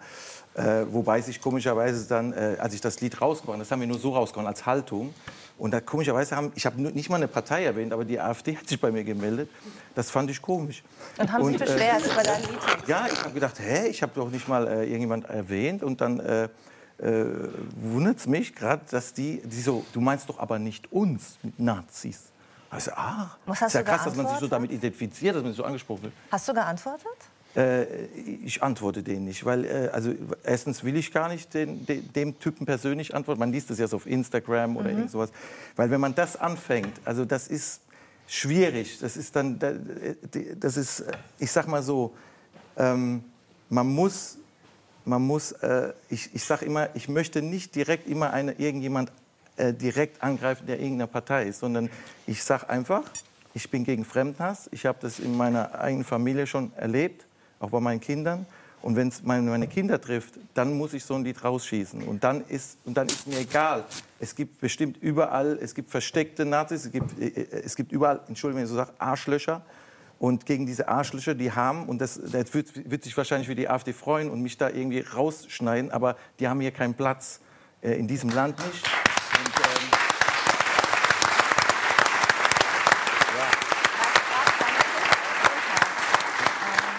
Äh, 0.54 0.86
wobei 0.90 1.20
sich 1.20 1.40
komischerweise 1.40 2.08
dann, 2.08 2.32
äh, 2.32 2.56
als 2.58 2.72
ich 2.72 2.80
das 2.80 3.00
Lied 3.02 3.20
rausgebracht 3.20 3.60
das 3.60 3.70
haben 3.70 3.80
wir 3.80 3.86
nur 3.86 3.98
so 3.98 4.14
rausgehauen 4.14 4.46
als 4.46 4.64
Haltung. 4.64 5.12
Und 5.58 5.72
da 5.72 5.80
komischerweise 5.80 6.36
haben, 6.36 6.52
ich 6.54 6.64
habe 6.66 6.80
nicht 6.80 7.08
mal 7.08 7.16
eine 7.16 7.28
Partei 7.28 7.64
erwähnt, 7.64 7.92
aber 7.92 8.04
die 8.04 8.18
AfD 8.18 8.56
hat 8.56 8.68
sich 8.68 8.80
bei 8.80 8.90
mir 8.90 9.04
gemeldet. 9.04 9.50
Das 9.94 10.10
fand 10.10 10.30
ich 10.30 10.40
komisch. 10.40 10.82
Und 11.18 11.32
haben 11.32 11.44
Sie 11.46 11.58
beschwert 11.58 12.06
äh, 12.06 12.12
über 12.12 12.22
dein 12.22 12.40
Lied? 12.40 12.58
Ja, 12.86 13.06
ich 13.10 13.22
habe 13.22 13.34
gedacht, 13.34 13.58
hä, 13.58 13.88
ich 13.88 14.02
habe 14.02 14.12
doch 14.14 14.30
nicht 14.30 14.48
mal 14.48 14.66
äh, 14.66 14.84
irgendjemand 14.84 15.26
erwähnt. 15.26 15.82
Und 15.82 16.00
dann 16.00 16.20
äh, 16.20 16.48
äh, 16.98 17.24
wundert 17.76 18.18
es 18.18 18.26
mich 18.26 18.54
gerade, 18.54 18.82
dass 18.90 19.12
die, 19.12 19.42
die 19.44 19.60
so, 19.60 19.84
du 19.92 20.00
meinst 20.00 20.28
doch 20.28 20.38
aber 20.38 20.58
nicht 20.58 20.92
uns 20.92 21.38
mit 21.42 21.58
Nazis. 21.58 22.32
Also, 22.76 22.92
ah, 22.92 23.30
Was 23.46 23.60
hast 23.60 23.68
ist 23.68 23.74
ja 23.74 23.82
du 23.82 23.90
krass, 23.90 24.04
dass 24.04 24.16
man 24.16 24.28
sich 24.28 24.38
so 24.38 24.48
damit 24.48 24.70
identifiziert, 24.70 25.34
dass 25.34 25.42
man 25.42 25.52
sich 25.52 25.56
so 25.56 25.64
angesprochen 25.64 26.04
wird. 26.04 26.12
Hast 26.30 26.48
du 26.48 26.54
geantwortet? 26.54 27.16
Äh, 27.56 28.04
ich 28.44 28.62
antworte 28.62 29.02
denen 29.02 29.24
nicht, 29.24 29.44
weil 29.46 29.64
äh, 29.64 29.88
also 29.92 30.12
erstens 30.44 30.84
will 30.84 30.94
ich 30.96 31.10
gar 31.10 31.28
nicht 31.28 31.54
den, 31.54 31.86
de, 31.86 32.02
dem 32.02 32.38
Typen 32.38 32.66
persönlich 32.66 33.14
antworten. 33.14 33.40
Man 33.40 33.50
liest 33.50 33.70
das 33.70 33.78
ja 33.78 33.88
so 33.88 33.96
auf 33.96 34.06
Instagram 34.06 34.76
oder 34.76 34.90
mhm. 34.90 34.96
irgend 34.98 35.10
sowas, 35.10 35.30
weil 35.74 35.90
wenn 35.90 36.00
man 36.00 36.14
das 36.14 36.36
anfängt, 36.36 37.00
also 37.06 37.24
das 37.24 37.48
ist 37.48 37.80
schwierig. 38.26 38.98
Das 38.98 39.16
ist 39.16 39.34
dann, 39.34 39.58
das 40.56 40.76
ist, 40.76 41.04
ich 41.38 41.50
sag 41.50 41.66
mal 41.68 41.82
so, 41.82 42.14
ähm, 42.76 43.24
man 43.68 43.86
muss, 43.86 44.38
man 45.04 45.22
muss, 45.22 45.52
äh, 45.52 45.92
ich, 46.10 46.34
ich 46.34 46.44
sag 46.44 46.62
immer, 46.62 46.94
ich 46.94 47.08
möchte 47.08 47.40
nicht 47.40 47.74
direkt 47.74 48.08
immer 48.08 48.32
eine 48.32 48.52
irgendjemand 48.52 49.12
äh, 49.56 49.72
direkt 49.72 50.22
angreifen, 50.22 50.66
der 50.66 50.78
irgendeiner 50.78 51.06
Partei 51.06 51.44
ist, 51.44 51.60
sondern 51.60 51.90
ich 52.26 52.42
sage 52.42 52.68
einfach, 52.68 53.02
ich 53.54 53.70
bin 53.70 53.84
gegen 53.84 54.04
Fremdhass. 54.04 54.68
Ich 54.70 54.84
habe 54.84 54.98
das 55.00 55.18
in 55.18 55.34
meiner 55.34 55.80
eigenen 55.80 56.04
Familie 56.04 56.46
schon 56.46 56.74
erlebt, 56.74 57.24
auch 57.58 57.70
bei 57.70 57.80
meinen 57.80 58.00
Kindern. 58.00 58.44
Und 58.82 58.96
wenn 58.96 59.08
es 59.08 59.22
meine, 59.22 59.66
Kinder 59.66 59.98
trifft, 59.98 60.34
dann 60.52 60.76
muss 60.76 60.92
ich 60.92 61.04
so 61.04 61.14
ein 61.14 61.24
Lied 61.24 61.42
rausschießen. 61.42 62.02
Und 62.02 62.22
dann, 62.22 62.44
ist, 62.48 62.76
und 62.84 62.96
dann 62.98 63.06
ist 63.06 63.26
mir 63.26 63.38
egal. 63.38 63.84
Es 64.20 64.34
gibt 64.34 64.60
bestimmt 64.60 64.98
überall, 64.98 65.58
es 65.60 65.74
gibt 65.74 65.90
versteckte 65.90 66.44
Nazis, 66.44 66.84
es 66.84 66.92
gibt, 66.92 67.18
äh, 67.18 67.28
äh, 67.28 67.62
es 67.64 67.74
gibt 67.76 67.92
überall, 67.92 68.20
Entschuldigung, 68.28 68.58
wenn 68.58 68.64
ich 68.64 68.70
so 68.70 68.76
sage, 68.76 68.92
Arschlöcher. 68.98 69.62
Und 70.18 70.44
gegen 70.44 70.66
diese 70.66 70.88
Arschlöcher, 70.88 71.34
die 71.34 71.50
haben, 71.50 71.86
und 71.86 71.98
das, 71.98 72.20
das 72.30 72.52
wird, 72.52 72.90
wird, 72.90 73.04
sich 73.04 73.16
wahrscheinlich 73.16 73.48
für 73.48 73.54
die 73.54 73.68
AfD 73.68 73.94
freuen 73.94 74.30
und 74.30 74.42
mich 74.42 74.58
da 74.58 74.68
irgendwie 74.68 75.00
rausschneiden, 75.00 75.90
aber 75.90 76.16
die 76.40 76.46
haben 76.46 76.60
hier 76.60 76.72
keinen 76.72 76.94
Platz, 76.94 77.40
in 77.82 78.08
diesem 78.08 78.30
Land 78.30 78.58
nicht. 78.66 79.05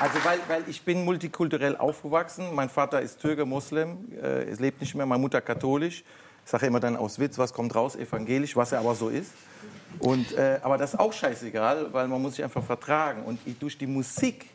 Also 0.07 0.23
weil, 0.23 0.39
weil 0.47 0.63
ich 0.69 0.83
bin 0.83 1.03
multikulturell 1.03 1.75
aufgewachsen. 1.75 2.55
Mein 2.55 2.69
Vater 2.69 3.01
ist 3.01 3.19
Türke, 3.19 3.45
Muslim, 3.45 3.97
äh, 4.23 4.53
lebt 4.53 4.79
nicht 4.79 4.95
mehr, 4.95 5.05
meine 5.05 5.19
Mutter 5.19 5.41
katholisch. 5.41 6.05
Ich 6.45 6.49
sage 6.49 6.65
immer 6.67 6.79
dann 6.79 6.95
aus 6.95 7.19
Witz, 7.19 7.37
was 7.37 7.51
kommt 7.51 7.75
raus, 7.75 7.97
evangelisch, 7.97 8.55
was 8.55 8.71
er 8.71 8.79
aber 8.79 8.95
so 8.95 9.09
ist. 9.09 9.33
Und, 9.99 10.31
äh, 10.31 10.59
aber 10.63 10.77
das 10.77 10.93
ist 10.93 10.99
auch 11.01 11.11
scheißegal, 11.11 11.91
weil 11.91 12.07
man 12.07 12.21
muss 12.21 12.35
sich 12.35 12.43
einfach 12.45 12.63
vertragen. 12.63 13.23
Und 13.23 13.37
ich, 13.45 13.59
durch 13.59 13.77
die 13.77 13.85
Musik 13.85 14.45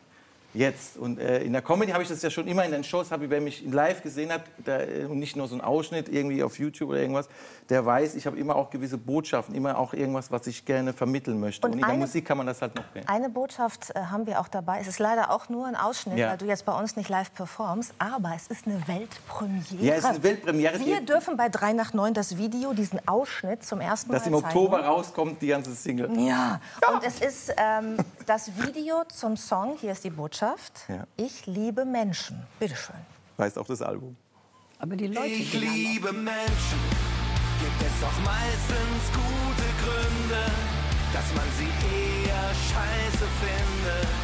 jetzt. 0.53 0.97
Und 0.97 1.19
äh, 1.19 1.43
in 1.43 1.53
der 1.53 1.61
Comedy 1.61 1.91
habe 1.91 2.03
ich 2.03 2.09
das 2.09 2.21
ja 2.21 2.29
schon 2.29 2.47
immer 2.47 2.63
in 2.65 2.71
den 2.71 2.83
Shows, 2.83 3.11
habe 3.11 3.25
ich, 3.25 3.29
wer 3.29 3.41
mich 3.41 3.63
live 3.69 4.01
gesehen 4.01 4.31
hat, 4.31 4.43
da, 4.63 4.79
äh, 4.79 5.05
und 5.05 5.19
nicht 5.19 5.35
nur 5.35 5.47
so 5.47 5.55
ein 5.55 5.61
Ausschnitt 5.61 6.09
irgendwie 6.09 6.43
auf 6.43 6.59
YouTube 6.59 6.89
oder 6.89 6.99
irgendwas, 6.99 7.27
der 7.69 7.85
weiß, 7.85 8.15
ich 8.15 8.25
habe 8.25 8.37
immer 8.37 8.55
auch 8.55 8.69
gewisse 8.69 8.97
Botschaften, 8.97 9.55
immer 9.55 9.77
auch 9.77 9.93
irgendwas, 9.93 10.31
was 10.31 10.47
ich 10.47 10.65
gerne 10.65 10.93
vermitteln 10.93 11.39
möchte. 11.39 11.65
Und, 11.65 11.73
und 11.73 11.79
in 11.79 11.83
eine, 11.83 11.93
der 11.93 11.99
Musik 12.01 12.25
kann 12.25 12.37
man 12.37 12.47
das 12.47 12.61
halt 12.61 12.75
noch 12.75 12.83
mehr. 12.93 13.03
Eine 13.07 13.29
Botschaft 13.29 13.91
äh, 13.95 13.99
haben 13.99 14.25
wir 14.25 14.39
auch 14.39 14.47
dabei. 14.47 14.79
Es 14.79 14.87
ist 14.87 14.99
leider 14.99 15.31
auch 15.31 15.49
nur 15.49 15.65
ein 15.65 15.75
Ausschnitt, 15.75 16.17
ja. 16.17 16.31
weil 16.31 16.37
du 16.37 16.45
jetzt 16.45 16.65
bei 16.65 16.77
uns 16.77 16.95
nicht 16.95 17.09
live 17.09 17.33
performst, 17.33 17.93
aber 17.97 18.33
es 18.35 18.47
ist 18.47 18.67
eine 18.67 18.87
Weltpremiere. 18.87 19.85
Ja, 19.85 19.93
es 19.93 19.99
ist 19.99 20.05
eine 20.05 20.23
Weltpremiere. 20.23 20.79
Wir 20.79 21.01
dürfen 21.01 21.37
bei 21.37 21.49
3 21.49 21.73
nach 21.73 21.93
9 21.93 22.13
das 22.13 22.37
Video, 22.37 22.73
diesen 22.73 23.05
Ausschnitt 23.07 23.63
zum 23.63 23.81
ersten 23.81 24.11
Mal 24.11 24.17
Dass 24.17 24.27
im 24.27 24.35
Oktober 24.35 24.77
zeigen. 24.77 24.87
rauskommt, 24.87 25.41
die 25.41 25.47
ganze 25.47 25.73
Single. 25.73 26.09
Ja, 26.17 26.59
ja. 26.81 26.89
und 26.93 27.03
es 27.03 27.21
ist 27.21 27.53
ähm, 27.57 27.97
das 28.25 28.51
Video 28.57 29.03
zum 29.07 29.37
Song, 29.37 29.77
hier 29.79 29.91
ist 29.91 30.03
die 30.03 30.09
Botschaft. 30.09 30.42
Ja. 30.89 31.07
Ich 31.15 31.45
liebe 31.45 31.85
Menschen. 31.85 32.35
Bitte 32.59 32.75
schön. 32.75 32.99
Heißt 33.37 33.57
auch 33.57 33.65
das 33.65 33.81
Album. 33.81 34.17
Aber 34.77 34.97
die 34.97 35.07
Leute, 35.07 35.27
ich 35.27 35.53
liebe 35.53 36.11
Menschen. 36.11 36.79
Gibt 37.61 37.81
es 37.81 37.95
doch 38.01 38.19
meistens 38.25 39.03
gute 39.15 39.69
Gründe, 39.81 40.43
dass 41.13 41.27
man 41.33 41.47
sie 41.57 41.71
eher 41.95 42.47
scheiße 42.69 43.25
findet. 43.39 44.23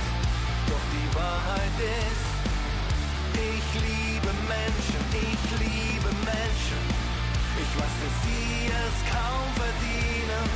Doch 0.68 0.86
die 0.92 1.16
Wahrheit 1.16 1.78
ist, 2.04 2.28
ich 3.40 3.68
liebe 3.80 4.32
Menschen, 4.52 5.02
ich 5.16 5.44
liebe 5.64 6.12
Menschen. 6.28 6.84
Ich 7.64 7.72
weiß, 7.80 7.96
dass 8.04 8.16
sie 8.26 8.68
es 8.68 8.96
kaum 9.08 9.48
verdienen, 9.56 10.48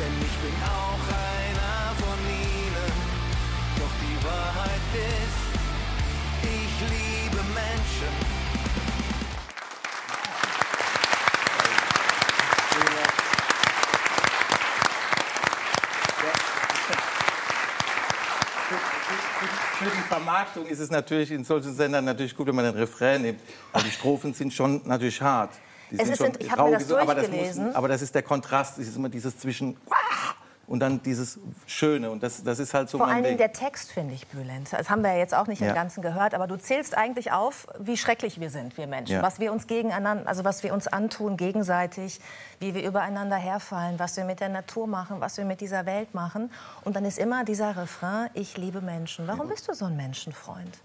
denn 0.00 0.14
ich 0.26 0.36
bin 0.42 0.56
auch 0.66 1.04
einer 1.14 1.94
von 1.94 2.18
ihnen. 2.26 2.65
Wahrheit 4.26 4.88
ist, 4.94 5.40
ich 6.42 6.74
liebe 6.90 7.42
Menschen. 7.54 8.36
für 19.78 19.84
die 19.84 20.08
Vermarktung 20.08 20.66
ist 20.66 20.80
es 20.80 20.90
natürlich 20.90 21.30
in 21.30 21.44
solchen 21.44 21.74
Sendern 21.74 22.04
natürlich 22.04 22.34
gut, 22.34 22.46
wenn 22.46 22.54
man 22.54 22.64
den 22.64 22.74
Refrain 22.74 23.22
nimmt. 23.22 23.40
Aber 23.72 23.84
die 23.84 23.90
Strophen 23.90 24.32
sind 24.34 24.52
schon 24.52 24.80
natürlich 24.84 25.20
hart. 25.20 25.50
Die 25.90 25.98
es 25.98 26.06
sind 26.06 26.16
schon 26.16 26.32
ich 26.38 26.50
habe 26.50 26.70
mir 26.70 26.78
das 26.78 26.88
durchgelesen. 26.88 26.98
Aber 26.98 27.14
das, 27.14 27.56
muss, 27.56 27.74
aber 27.74 27.88
das 27.88 28.02
ist 28.02 28.14
der 28.14 28.22
Kontrast. 28.22 28.78
Es 28.78 28.88
ist 28.88 28.96
immer 28.96 29.08
dieses 29.08 29.38
zwischen 29.38 29.76
und 30.68 30.80
dann 30.80 31.02
dieses 31.02 31.38
Schöne. 31.66 32.10
Und 32.10 32.22
das, 32.22 32.42
das 32.42 32.58
ist 32.58 32.74
halt 32.74 32.90
so 32.90 32.98
Vor 32.98 33.06
allen 33.06 33.22
Dingen 33.22 33.38
der 33.38 33.52
Text, 33.52 33.92
finde 33.92 34.14
ich, 34.14 34.26
Bülent. 34.26 34.72
Das 34.72 34.90
haben 34.90 35.02
wir 35.02 35.12
ja 35.12 35.18
jetzt 35.18 35.34
auch 35.34 35.46
nicht 35.46 35.60
ja. 35.60 35.68
im 35.68 35.74
Ganzen 35.74 36.02
gehört. 36.02 36.34
Aber 36.34 36.46
du 36.46 36.56
zählst 36.56 36.96
eigentlich 36.96 37.32
auf, 37.32 37.68
wie 37.78 37.96
schrecklich 37.96 38.40
wir 38.40 38.50
sind, 38.50 38.76
wir 38.76 38.86
Menschen. 38.86 39.16
Ja. 39.16 39.22
Was 39.22 39.38
wir 39.38 39.52
uns 39.52 39.66
gegeneinander, 39.66 40.28
also 40.28 40.44
was 40.44 40.62
wir 40.62 40.74
uns 40.74 40.88
antun 40.88 41.36
gegenseitig, 41.36 42.20
wie 42.58 42.74
wir 42.74 42.84
übereinander 42.84 43.36
herfallen, 43.36 43.98
was 43.98 44.16
wir 44.16 44.24
mit 44.24 44.40
der 44.40 44.48
Natur 44.48 44.86
machen, 44.86 45.20
was 45.20 45.36
wir 45.36 45.44
mit 45.44 45.60
dieser 45.60 45.86
Welt 45.86 46.14
machen. 46.14 46.50
Und 46.84 46.96
dann 46.96 47.04
ist 47.04 47.18
immer 47.18 47.44
dieser 47.44 47.76
Refrain, 47.76 48.28
ich 48.34 48.56
liebe 48.56 48.80
Menschen. 48.80 49.28
Warum 49.28 49.48
bist 49.48 49.68
du 49.68 49.74
so 49.74 49.84
ein 49.84 49.96
Menschenfreund? 49.96 50.78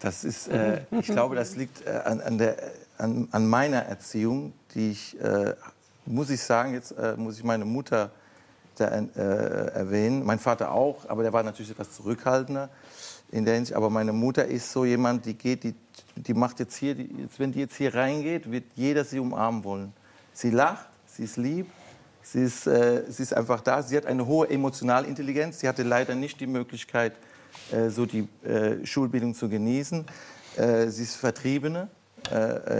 Das 0.00 0.24
ist, 0.24 0.48
äh, 0.48 0.82
ich 0.92 1.06
glaube, 1.06 1.34
das 1.34 1.56
liegt 1.56 1.86
äh, 1.86 1.90
an, 1.90 2.20
an, 2.20 2.38
der, 2.38 2.56
an, 2.98 3.28
an, 3.32 3.46
meiner 3.48 3.82
Erziehung, 3.82 4.52
die 4.74 4.92
ich 4.92 5.20
äh, 5.20 5.54
muss 6.08 6.30
ich 6.30 6.42
sagen, 6.42 6.74
jetzt 6.74 6.92
äh, 6.92 7.14
muss 7.16 7.38
ich 7.38 7.44
meine 7.44 7.64
Mutter 7.64 8.10
da, 8.76 8.86
äh, 8.88 9.20
erwähnen, 9.74 10.24
mein 10.24 10.38
Vater 10.38 10.72
auch, 10.72 11.08
aber 11.08 11.22
der 11.22 11.32
war 11.32 11.42
natürlich 11.42 11.70
etwas 11.70 11.92
zurückhaltender 11.92 12.68
in 13.30 13.44
der 13.44 13.54
Hinsicht. 13.54 13.76
Aber 13.76 13.90
meine 13.90 14.12
Mutter 14.12 14.44
ist 14.46 14.72
so 14.72 14.84
jemand, 14.84 15.26
die 15.26 15.34
geht, 15.34 15.64
die, 15.64 15.74
die 16.16 16.34
macht 16.34 16.60
jetzt 16.60 16.76
hier, 16.76 16.94
die, 16.94 17.10
jetzt, 17.22 17.38
wenn 17.38 17.52
die 17.52 17.60
jetzt 17.60 17.76
hier 17.76 17.94
reingeht, 17.94 18.50
wird 18.50 18.64
jeder 18.74 19.04
sie 19.04 19.18
umarmen 19.18 19.64
wollen. 19.64 19.92
Sie 20.32 20.50
lacht, 20.50 20.88
sie 21.06 21.24
ist 21.24 21.36
lieb, 21.36 21.66
sie 22.22 22.42
ist, 22.42 22.66
äh, 22.66 23.04
sie 23.08 23.24
ist 23.24 23.34
einfach 23.34 23.60
da. 23.60 23.82
Sie 23.82 23.96
hat 23.96 24.06
eine 24.06 24.26
hohe 24.26 24.48
Emotionalintelligenz. 24.48 25.60
Sie 25.60 25.68
hatte 25.68 25.82
leider 25.82 26.14
nicht 26.14 26.40
die 26.40 26.46
Möglichkeit, 26.46 27.12
äh, 27.72 27.90
so 27.90 28.06
die 28.06 28.28
äh, 28.44 28.84
Schulbildung 28.86 29.34
zu 29.34 29.48
genießen. 29.48 30.04
Äh, 30.56 30.88
sie 30.88 31.02
ist 31.02 31.16
Vertriebene, 31.16 31.88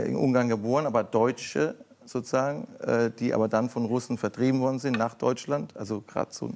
in 0.04 0.16
Ungarn 0.16 0.48
geboren, 0.48 0.84
aber 0.84 1.04
Deutsche 1.04 1.74
sozusagen, 2.08 2.66
äh, 2.80 3.10
die 3.10 3.34
aber 3.34 3.48
dann 3.48 3.68
von 3.68 3.84
Russen 3.84 4.18
vertrieben 4.18 4.60
worden 4.60 4.78
sind 4.78 4.96
nach 4.96 5.14
Deutschland. 5.14 5.76
Also 5.76 6.02
gerade 6.06 6.32
so 6.32 6.50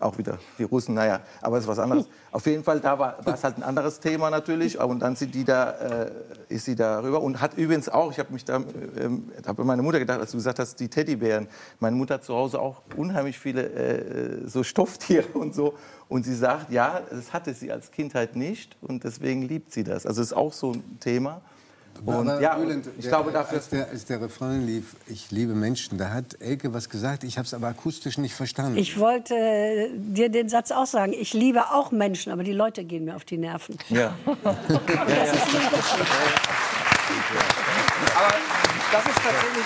auch 0.00 0.16
wieder 0.18 0.38
die 0.58 0.64
Russen, 0.64 0.94
naja, 0.94 1.20
aber 1.42 1.58
es 1.58 1.64
ist 1.64 1.68
was 1.68 1.78
anderes. 1.78 2.06
Auf 2.32 2.46
jeden 2.46 2.64
Fall, 2.64 2.80
da 2.80 2.98
war, 2.98 3.24
war 3.24 3.34
es 3.34 3.44
halt 3.44 3.58
ein 3.58 3.62
anderes 3.62 4.00
Thema 4.00 4.30
natürlich. 4.30 4.78
Und 4.80 5.00
dann 5.00 5.16
sind 5.16 5.34
die 5.34 5.44
da, 5.44 5.70
äh, 5.72 6.10
ist 6.48 6.64
sie 6.64 6.74
da 6.74 7.00
rüber. 7.00 7.20
Und 7.20 7.40
hat 7.40 7.54
übrigens 7.54 7.88
auch, 7.88 8.10
ich 8.10 8.18
habe 8.18 8.32
mich 8.32 8.44
da, 8.44 8.62
ähm, 8.98 9.30
habe 9.46 9.64
meine 9.64 9.82
Mutter 9.82 9.98
gedacht, 9.98 10.20
als 10.20 10.30
du 10.30 10.38
gesagt 10.38 10.58
hast, 10.58 10.80
die 10.80 10.88
Teddybären. 10.88 11.48
Meine 11.80 11.96
Mutter 11.96 12.14
hat 12.14 12.24
zu 12.24 12.34
Hause 12.34 12.60
auch 12.60 12.82
unheimlich 12.96 13.38
viele 13.38 13.68
äh, 13.68 14.48
so 14.48 14.62
Stofftiere 14.62 15.26
und 15.34 15.54
so. 15.54 15.74
Und 16.08 16.24
sie 16.24 16.34
sagt, 16.34 16.70
ja, 16.72 17.00
das 17.10 17.32
hatte 17.32 17.52
sie 17.52 17.70
als 17.70 17.90
Kindheit 17.90 18.36
nicht 18.36 18.76
und 18.80 19.04
deswegen 19.04 19.42
liebt 19.42 19.72
sie 19.72 19.84
das. 19.84 20.06
Also 20.06 20.22
ist 20.22 20.32
auch 20.32 20.52
so 20.52 20.72
ein 20.72 20.98
Thema. 20.98 21.40
Und 22.04 22.40
ja, 22.40 22.56
Bülent, 22.56 22.86
ich 22.96 23.02
der, 23.02 23.10
glaube 23.10 23.30
dafür. 23.30 23.58
Als 23.58 23.68
der, 23.68 23.88
als 23.88 24.04
der 24.06 24.22
Refrain 24.22 24.66
lief, 24.66 24.96
ich 25.06 25.30
liebe 25.30 25.54
Menschen, 25.54 25.98
da 25.98 26.10
hat 26.10 26.40
Elke 26.40 26.72
was 26.72 26.88
gesagt, 26.88 27.24
ich 27.24 27.36
habe 27.36 27.44
es 27.46 27.52
aber 27.52 27.68
akustisch 27.68 28.16
nicht 28.16 28.34
verstanden. 28.34 28.78
Ich 28.78 28.98
wollte 28.98 29.34
äh, 29.34 29.90
dir 29.94 30.30
den 30.30 30.48
Satz 30.48 30.70
auch 30.70 30.86
sagen, 30.86 31.12
ich 31.12 31.34
liebe 31.34 31.70
auch 31.72 31.90
Menschen, 31.90 32.32
aber 32.32 32.42
die 32.42 32.52
Leute 32.52 32.84
gehen 32.84 33.04
mir 33.04 33.16
auf 33.16 33.24
die 33.24 33.36
Nerven. 33.36 33.76
Ja. 33.90 33.98
ja, 33.98 34.14
ja. 34.34 34.54
Das 34.96 35.32
ist 35.32 35.42
aber 38.16 38.34
das 38.92 39.06
ist 39.06 39.22
tatsächlich. 39.22 39.64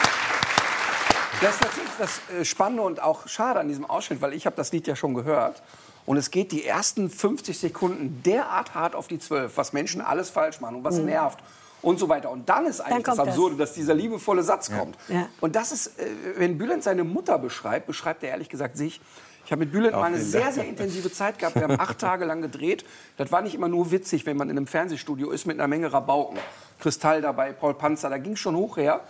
Das 1.40 1.54
ist 1.54 1.62
tatsächlich 1.62 1.92
das 1.98 2.20
äh, 2.40 2.44
Spannende 2.44 2.82
und 2.82 3.02
auch 3.02 3.28
schade 3.28 3.60
an 3.60 3.68
diesem 3.68 3.84
Ausschnitt, 3.84 4.20
weil 4.20 4.32
ich 4.32 4.46
habe 4.46 4.56
das 4.56 4.72
Lied 4.72 4.86
ja 4.86 4.96
schon 4.96 5.14
gehört. 5.14 5.62
Und 6.06 6.16
es 6.16 6.30
geht 6.30 6.52
die 6.52 6.64
ersten 6.64 7.08
50 7.08 7.58
Sekunden 7.58 8.22
derart 8.24 8.74
hart 8.74 8.94
auf 8.94 9.08
die 9.08 9.18
Zwölf, 9.18 9.56
was 9.56 9.72
Menschen 9.72 10.00
alles 10.00 10.30
falsch 10.30 10.60
machen 10.60 10.76
und 10.76 10.84
was 10.84 10.98
mhm. 10.98 11.06
nervt 11.06 11.38
und 11.84 11.98
so 11.98 12.08
weiter. 12.08 12.30
Und 12.30 12.48
dann 12.48 12.66
ist 12.66 12.80
eigentlich 12.80 13.04
dann 13.04 13.16
das 13.16 13.28
Absurde, 13.28 13.56
das. 13.56 13.70
dass 13.70 13.74
dieser 13.76 13.94
liebevolle 13.94 14.42
Satz 14.42 14.68
ja. 14.68 14.78
kommt. 14.78 14.96
Ja. 15.08 15.28
Und 15.40 15.56
das 15.56 15.72
ist, 15.72 15.98
äh, 15.98 16.06
wenn 16.36 16.58
Bülent 16.58 16.82
seine 16.82 17.04
Mutter 17.04 17.38
beschreibt, 17.38 17.86
beschreibt 17.86 18.22
er 18.22 18.30
ehrlich 18.30 18.48
gesagt 18.48 18.76
sich. 18.76 19.00
Ich 19.46 19.52
habe 19.52 19.60
mit 19.60 19.72
Bülent 19.72 19.92
mal 19.92 20.04
eine 20.04 20.20
sehr, 20.20 20.52
sehr 20.52 20.64
intensive 20.64 21.12
Zeit 21.12 21.38
gehabt. 21.38 21.54
Wir 21.56 21.64
haben 21.64 21.78
acht 21.78 21.98
Tage 21.98 22.24
lang 22.24 22.40
gedreht. 22.40 22.84
Das 23.18 23.30
war 23.30 23.42
nicht 23.42 23.54
immer 23.54 23.68
nur 23.68 23.90
witzig, 23.90 24.24
wenn 24.24 24.38
man 24.38 24.48
in 24.48 24.56
einem 24.56 24.66
Fernsehstudio 24.66 25.30
ist 25.30 25.44
mit 25.44 25.58
einer 25.58 25.68
Menge 25.68 25.92
Rabauken. 25.92 26.38
Kristall 26.80 27.20
dabei, 27.20 27.52
Paul 27.52 27.74
Panzer, 27.74 28.08
da 28.08 28.16
ging 28.16 28.36
schon 28.36 28.56
hoch 28.56 28.78
her. 28.78 29.00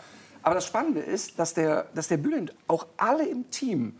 Aber 0.43 0.57
das 0.57 0.67
Spannende 0.67 1.01
ist, 1.01 1.39
dass 1.39 1.55
der, 1.55 1.87
dass 1.95 2.09
der 2.09 2.17
Bülent 2.17 2.53
auch 2.67 2.87
alle 2.97 3.27
im 3.27 3.49
Team 3.51 3.95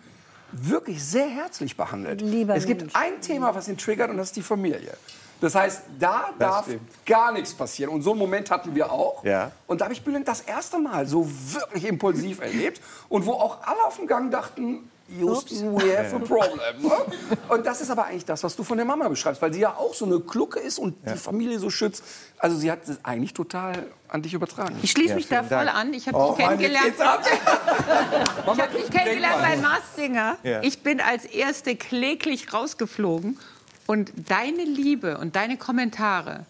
wirklich 0.57 1.03
sehr 1.05 1.29
herzlich 1.29 1.77
behandelt. 1.77 2.21
Lieber 2.21 2.55
es 2.55 2.67
gibt 2.67 2.83
Mensch. 2.83 2.95
ein 2.95 3.21
Thema, 3.21 3.55
was 3.55 3.69
ihn 3.69 3.77
triggert, 3.77 4.11
und 4.11 4.17
das 4.17 4.29
ist 4.29 4.37
die 4.37 4.43
Familie. 4.43 4.97
Das 5.41 5.55
heißt, 5.55 5.83
da 5.99 6.31
das 6.39 6.39
darf 6.39 6.65
stimmt. 6.65 7.05
gar 7.05 7.33
nichts 7.33 7.53
passieren. 7.53 7.93
Und 7.93 8.03
so 8.03 8.11
einen 8.13 8.21
Moment 8.21 8.51
hatten 8.51 8.75
wir 8.75 8.91
auch. 8.91 9.23
Ja. 9.25 9.51
Und 9.67 9.81
da 9.81 9.87
habe 9.87 9.95
ich 9.95 10.03
Bülent 10.03 10.27
das 10.27 10.41
erste 10.41 10.79
Mal 10.79 11.07
so 11.07 11.29
wirklich 11.29 11.85
impulsiv 11.87 12.41
erlebt. 12.41 12.81
Und 13.09 13.27
wo 13.27 13.33
auch 13.33 13.59
alle 13.63 13.85
auf 13.85 13.97
dem 13.97 14.07
Gang 14.07 14.31
dachten, 14.31 14.91
Houston, 15.09 15.77
we 15.77 15.97
have 15.97 16.15
a 16.15 16.19
problem. 16.19 16.59
Ne? 16.81 16.91
Und 17.49 17.67
das 17.67 17.81
ist 17.81 17.91
aber 17.91 18.07
eigentlich 18.07 18.25
das, 18.25 18.43
was 18.43 18.57
du 18.57 18.65
von 18.65 18.77
der 18.79 18.87
Mama 18.87 19.09
beschreibst, 19.09 19.43
weil 19.43 19.53
sie 19.53 19.61
ja 19.61 19.75
auch 19.77 19.93
so 19.93 20.07
eine 20.07 20.21
Klucke 20.21 20.61
ist 20.61 20.79
und 20.79 20.97
ja. 21.05 21.13
die 21.13 21.19
Familie 21.19 21.59
so 21.59 21.69
schützt. 21.69 22.03
Also 22.39 22.57
sie 22.57 22.71
hat 22.71 22.89
es 22.89 22.99
eigentlich 23.05 23.35
total 23.35 23.87
an 24.09 24.23
dich 24.23 24.33
übertragen. 24.33 24.77
Ich 24.83 24.93
schließe 24.93 25.11
ja, 25.11 25.17
mich 25.17 25.29
da 25.29 25.43
voll 25.43 25.67
Dank. 25.67 25.75
an. 25.75 25.95
Ich 25.95 26.09
habe 26.09 26.17
oh, 26.17 26.35
dich 26.35 26.45
kennengelernt. 26.45 26.95
ich 26.99 28.61
habe 28.61 28.79
dich 28.79 28.91
kennengelernt 28.91 29.43
bei 29.43 29.57
Mars 29.57 30.39
Ja. 30.43 30.63
Ich 30.63 30.83
bin 30.83 31.01
als 31.01 31.27
Erste 31.27 31.77
kläglich 31.77 32.53
rausgeflogen 32.53 33.39
und 33.87 34.13
deine 34.29 34.65
Liebe 34.65 35.19
und 35.19 35.37
deine 35.37 35.59
Kommentare 35.59 36.47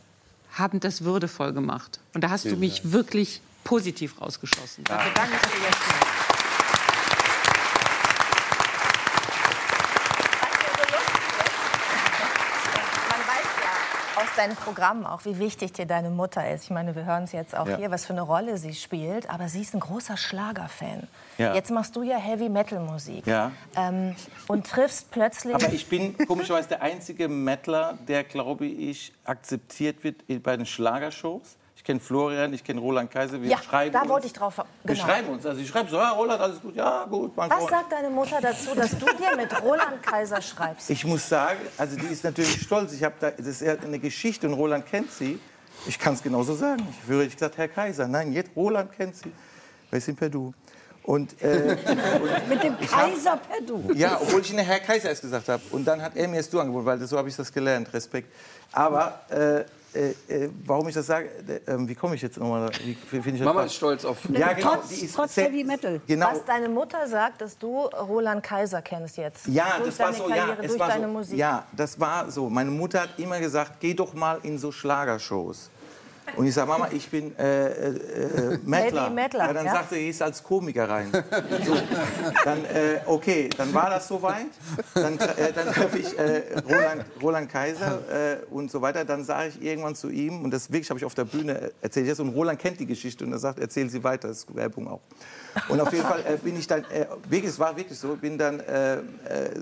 haben 0.52 0.78
das 0.78 1.04
würdevoll 1.04 1.52
gemacht. 1.52 1.98
Und 2.14 2.22
da 2.22 2.30
hast 2.30 2.44
du 2.44 2.56
mich 2.56 2.92
wirklich 2.92 3.40
positiv 3.64 4.20
rausgeschossen. 4.20 4.84
Dafür 4.84 5.12
danke 5.14 5.32
ich 5.34 5.50
dir 5.50 5.66
jetzt 5.66 6.23
deinem 14.36 14.56
Programm 14.56 15.06
auch, 15.06 15.24
wie 15.24 15.38
wichtig 15.38 15.72
dir 15.72 15.86
deine 15.86 16.10
Mutter 16.10 16.50
ist. 16.50 16.64
Ich 16.64 16.70
meine, 16.70 16.94
wir 16.94 17.04
hören 17.04 17.24
es 17.24 17.32
jetzt 17.32 17.56
auch 17.56 17.66
ja. 17.66 17.76
hier, 17.76 17.90
was 17.90 18.06
für 18.06 18.12
eine 18.12 18.22
Rolle 18.22 18.58
sie 18.58 18.74
spielt. 18.74 19.28
Aber 19.30 19.48
sie 19.48 19.62
ist 19.62 19.74
ein 19.74 19.80
großer 19.80 20.16
Schlagerfan. 20.16 21.08
Ja. 21.38 21.54
Jetzt 21.54 21.70
machst 21.70 21.96
du 21.96 22.02
ja 22.02 22.16
Heavy 22.16 22.48
Metal 22.48 22.80
Musik. 22.80 23.26
Ja. 23.26 23.52
Ähm, 23.76 24.14
und 24.46 24.66
triffst 24.66 25.10
plötzlich. 25.10 25.54
Aber 25.54 25.72
ich 25.72 25.88
bin 25.88 26.16
komischerweise 26.26 26.68
der 26.68 26.82
einzige 26.82 27.28
Metaler, 27.28 27.98
der, 28.06 28.24
glaube 28.24 28.66
ich, 28.66 29.12
akzeptiert 29.24 30.04
wird 30.04 30.24
bei 30.42 30.56
den 30.56 30.66
Schlagershows. 30.66 31.56
Ich 31.84 31.86
kenne 31.88 32.00
Florian, 32.00 32.54
ich 32.54 32.64
kenne 32.64 32.80
Roland 32.80 33.10
Kaiser. 33.10 33.42
Wir 33.42 33.50
ja, 33.50 33.58
schreiben 33.58 33.92
da 33.92 34.00
uns. 34.00 34.08
wollte 34.08 34.26
ich 34.26 34.32
drauf. 34.32 34.54
Genau. 34.56 34.66
Wir 34.84 34.96
schreiben 34.96 35.28
uns. 35.28 35.44
Also 35.44 35.60
ich 35.60 35.68
schreibe 35.68 35.90
so, 35.90 35.98
ja, 35.98 36.12
Roland, 36.12 36.40
alles 36.40 36.62
gut, 36.62 36.74
ja, 36.74 37.04
gut. 37.04 37.32
Was 37.36 37.48
Freund. 37.48 37.68
sagt 37.68 37.92
deine 37.92 38.08
Mutter 38.08 38.38
dazu, 38.40 38.74
dass 38.74 38.92
du 38.92 39.04
dir 39.04 39.36
mit 39.36 39.62
Roland 39.62 40.02
Kaiser 40.02 40.40
schreibst? 40.40 40.88
Ich 40.88 41.04
muss 41.04 41.28
sagen, 41.28 41.58
also 41.76 41.94
die 41.96 42.06
ist 42.06 42.24
natürlich 42.24 42.62
stolz. 42.62 42.94
Ich 42.94 43.04
habe 43.04 43.16
da, 43.20 43.32
das 43.32 43.46
ist 43.46 43.62
eine 43.62 43.98
Geschichte 43.98 44.46
und 44.46 44.54
Roland 44.54 44.86
kennt 44.86 45.12
sie. 45.12 45.38
Ich 45.86 45.98
kann 45.98 46.14
es 46.14 46.22
genauso 46.22 46.54
sagen. 46.54 46.88
Ich 47.02 47.06
würde 47.06 47.28
gesagt, 47.28 47.58
Herr 47.58 47.68
Kaiser. 47.68 48.08
Nein, 48.08 48.32
jetzt 48.32 48.52
Roland 48.56 48.90
kennt 48.90 49.16
sie. 49.16 49.30
Wir 49.90 50.00
sind 50.00 50.18
per 50.18 50.30
Du. 50.30 50.54
Und, 51.02 51.34
äh, 51.42 51.76
und 51.86 52.48
Mit 52.48 52.62
dem 52.62 52.80
Kaiser 52.80 53.32
hab, 53.32 53.46
per 53.46 53.60
Du. 53.60 53.92
Ja, 53.92 54.18
obwohl 54.22 54.40
ich 54.40 54.50
Ihnen 54.50 54.64
Herr 54.64 54.80
Kaiser 54.80 55.10
erst 55.10 55.20
gesagt 55.20 55.50
habe. 55.50 55.62
Und 55.70 55.84
dann 55.84 56.00
hat 56.00 56.16
er 56.16 56.28
mir 56.28 56.38
das 56.38 56.48
Du 56.48 56.60
angeboten, 56.60 56.86
weil 56.86 56.98
das, 56.98 57.10
so 57.10 57.18
habe 57.18 57.28
ich 57.28 57.36
das 57.36 57.52
gelernt. 57.52 57.92
Respekt. 57.92 58.32
Aber 58.72 59.20
äh, 59.28 59.66
äh, 59.94 60.10
äh, 60.28 60.50
warum 60.64 60.88
ich 60.88 60.94
das 60.94 61.06
sage, 61.06 61.28
äh, 61.66 61.76
wie 61.78 61.94
komme 61.94 62.16
ich 62.16 62.22
jetzt 62.22 62.38
nochmal? 62.38 62.70
Mama 63.40 63.62
ist 63.64 63.74
stolz 63.74 64.04
auf. 64.04 64.18
Ja, 64.32 64.52
genau. 64.52 64.74
Trotz, 64.74 64.88
die 64.88 65.04
ist 65.04 65.14
trotz 65.14 65.36
Heavy 65.36 65.64
Metal. 65.64 66.00
Genau. 66.06 66.26
Was 66.26 66.44
deine 66.44 66.68
Mutter 66.68 67.06
sagt, 67.06 67.40
dass 67.40 67.56
du 67.56 67.82
Roland 67.82 68.42
Kaiser 68.42 68.82
kennst 68.82 69.16
jetzt. 69.16 69.46
Ja, 69.46 69.78
durch 69.78 69.96
das 69.96 69.98
war 70.00 70.12
so. 70.12 70.24
Karriere, 70.24 70.56
ja, 70.58 70.62
es 70.62 70.78
war 70.78 71.00
so, 71.00 71.06
Musik. 71.06 71.38
Ja, 71.38 71.66
das 71.72 71.98
war 72.00 72.30
so. 72.30 72.50
Meine 72.50 72.70
Mutter 72.70 73.02
hat 73.02 73.18
immer 73.18 73.38
gesagt, 73.38 73.80
geh 73.80 73.94
doch 73.94 74.14
mal 74.14 74.38
in 74.42 74.58
so 74.58 74.72
Schlagershows. 74.72 75.70
Und 76.36 76.46
ich 76.46 76.54
sage, 76.54 76.68
Mama, 76.68 76.88
ich 76.92 77.08
bin 77.08 77.36
äh, 77.38 77.68
äh, 77.68 78.58
Mettler. 78.64 79.10
Mettler. 79.10 79.46
Ja, 79.46 79.52
dann 79.52 79.66
ja? 79.66 79.72
sagt 79.72 79.90
sie, 79.90 79.96
gehst 79.96 80.22
als 80.22 80.42
Komiker 80.42 80.88
rein. 80.88 81.10
So, 81.64 81.76
dann, 82.44 82.64
äh, 82.64 83.00
okay, 83.06 83.48
dann 83.56 83.72
war 83.72 83.90
das 83.90 84.08
soweit. 84.08 84.46
Dann, 84.94 85.18
äh, 85.18 85.52
dann 85.52 85.68
treffe 85.68 85.98
ich 85.98 86.18
äh, 86.18 86.42
Roland, 86.68 87.04
Roland 87.22 87.50
Kaiser 87.50 88.00
äh, 88.10 88.36
und 88.50 88.70
so 88.70 88.80
weiter. 88.82 89.04
Dann 89.04 89.24
sage 89.24 89.50
ich 89.50 89.62
irgendwann 89.62 89.94
zu 89.94 90.08
ihm, 90.08 90.42
und 90.42 90.50
das 90.50 90.70
wirklich 90.70 90.90
habe 90.90 90.98
ich 90.98 91.04
auf 91.04 91.14
der 91.14 91.24
Bühne 91.24 91.72
erzählt 91.80 92.06
jetzt, 92.06 92.20
und 92.20 92.30
Roland 92.30 92.58
kennt 92.58 92.80
die 92.80 92.86
Geschichte 92.86 93.24
und 93.24 93.32
er 93.32 93.38
sagt, 93.38 93.58
erzähl 93.58 93.88
sie 93.88 94.02
weiter, 94.02 94.28
das 94.28 94.38
ist 94.38 94.54
Werbung 94.54 94.88
auch. 94.88 95.00
Und 95.68 95.80
auf 95.80 95.92
jeden 95.92 96.04
Fall 96.04 96.20
äh, 96.20 96.36
bin 96.36 96.58
ich 96.58 96.66
dann, 96.66 96.84
äh, 96.84 97.06
wirklich, 97.28 97.52
es 97.52 97.58
war 97.58 97.76
wirklich 97.76 97.98
so, 97.98 98.16
bin 98.16 98.36
dann 98.36 98.60
äh, 98.60 98.98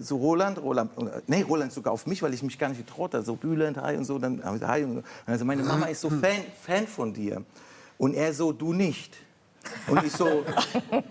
so 0.00 0.16
Roland, 0.16 0.60
Roland, 0.62 0.90
nee, 1.28 1.42
Roland 1.42 1.72
sogar 1.72 1.92
auf 1.92 2.06
mich, 2.06 2.22
weil 2.22 2.32
ich 2.32 2.42
mich 2.42 2.58
gar 2.58 2.68
nicht 2.68 2.86
getraut 2.86 3.14
habe, 3.14 3.24
so 3.24 3.36
Bülent, 3.36 3.76
hi 3.76 3.96
und 3.96 4.04
so, 4.04 4.18
dann, 4.18 4.42
hi 4.44 4.84
und, 4.84 4.98
und 4.98 5.04
also 5.26 5.44
meine 5.44 5.62
Mama 5.62 5.86
ist 5.86 6.00
so 6.00 6.08
Fan, 6.08 6.44
Fan 6.62 6.86
von 6.86 7.12
dir. 7.12 7.44
Und 7.98 8.14
er 8.14 8.32
so, 8.32 8.52
du 8.52 8.72
nicht. 8.72 9.16
Und 9.88 10.04
ich 10.04 10.12
so, 10.12 10.44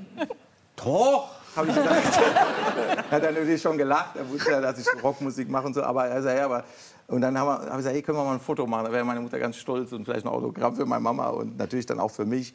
doch, 0.77 1.29
habe 1.55 1.67
ich 1.67 1.75
gesagt. 1.75 2.19
er 3.09 3.11
hat 3.11 3.23
natürlich 3.23 3.61
schon 3.61 3.77
gelacht, 3.77 4.15
er 4.15 4.29
wusste 4.29 4.51
ja, 4.51 4.61
dass 4.61 4.79
ich 4.79 4.87
Rockmusik 5.03 5.49
mache 5.49 5.67
und 5.67 5.73
so, 5.73 5.83
aber 5.83 6.07
er 6.07 6.21
sagt, 6.21 6.37
ja, 6.37 6.45
aber 6.45 6.63
und 7.11 7.19
dann 7.19 7.37
haben 7.37 7.47
wir, 7.47 7.53
hab 7.53 7.71
ich 7.71 7.77
gesagt, 7.77 7.95
hey, 7.95 8.01
können 8.01 8.17
wir 8.17 8.23
mal 8.23 8.33
ein 8.35 8.39
Foto 8.39 8.65
machen? 8.65 8.85
Da 8.85 8.91
wäre 8.91 9.03
meine 9.03 9.19
Mutter 9.19 9.37
ganz 9.37 9.57
stolz 9.57 9.91
und 9.91 10.05
vielleicht 10.05 10.25
ein 10.25 10.29
Autogramm 10.29 10.73
für 10.73 10.85
meine 10.85 11.01
Mama 11.01 11.27
und 11.27 11.57
natürlich 11.57 11.85
dann 11.85 11.99
auch 11.99 12.11
für 12.11 12.25
mich. 12.25 12.53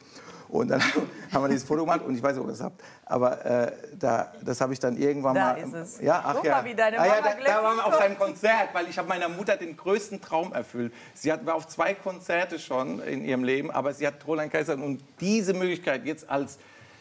Und 0.49 0.69
dann 0.69 0.81
haben 1.31 1.43
wir 1.43 1.49
dieses 1.49 1.63
Foto 1.63 1.81
gemacht 1.81 2.01
und 2.03 2.15
ich 2.15 2.23
weiß 2.23 2.33
nicht, 2.33 2.41
ob 2.41 2.47
ihr 2.47 2.53
das 2.53 2.61
habt. 2.61 2.81
Aber 3.05 3.45
äh, 3.45 3.71
da, 3.99 4.31
das 4.43 4.59
habe 4.59 4.73
ich 4.73 4.79
dann 4.79 4.97
irgendwann 4.97 5.35
da 5.35 5.53
mal. 5.53 5.57
Ist 5.57 5.73
es. 5.73 6.01
Ja, 6.01 6.23
ach 6.25 6.35
Guck 6.35 6.45
ja. 6.45 6.55
Mal, 6.55 6.65
wie 6.65 6.73
deine 6.73 6.97
Mama 6.97 7.09
ah, 7.09 7.15
ja, 7.15 7.21
da, 7.21 7.43
da 7.45 7.63
waren 7.63 7.77
wir 7.77 7.85
auf 7.85 7.95
seinem 7.95 8.17
Konzert, 8.17 8.69
weil 8.73 8.87
ich 8.89 8.97
habe 8.97 9.07
meiner 9.07 9.29
Mutter 9.29 9.57
den 9.57 9.77
größten 9.77 10.21
Traum 10.21 10.53
erfüllt. 10.53 10.91
Sie 11.13 11.31
hat, 11.31 11.45
war 11.45 11.53
auf 11.53 11.67
zwei 11.67 11.93
Konzerte 11.93 12.57
schon 12.57 12.99
in 13.01 13.25
ihrem 13.25 13.43
Leben, 13.43 13.69
aber 13.69 13.93
sie 13.93 14.07
hat 14.07 14.25
Roland 14.25 14.51
Kaiser 14.51 14.73
und 14.73 15.03
diese 15.19 15.53
Möglichkeit 15.53 16.05
jetzt 16.05 16.27
als 16.29 16.57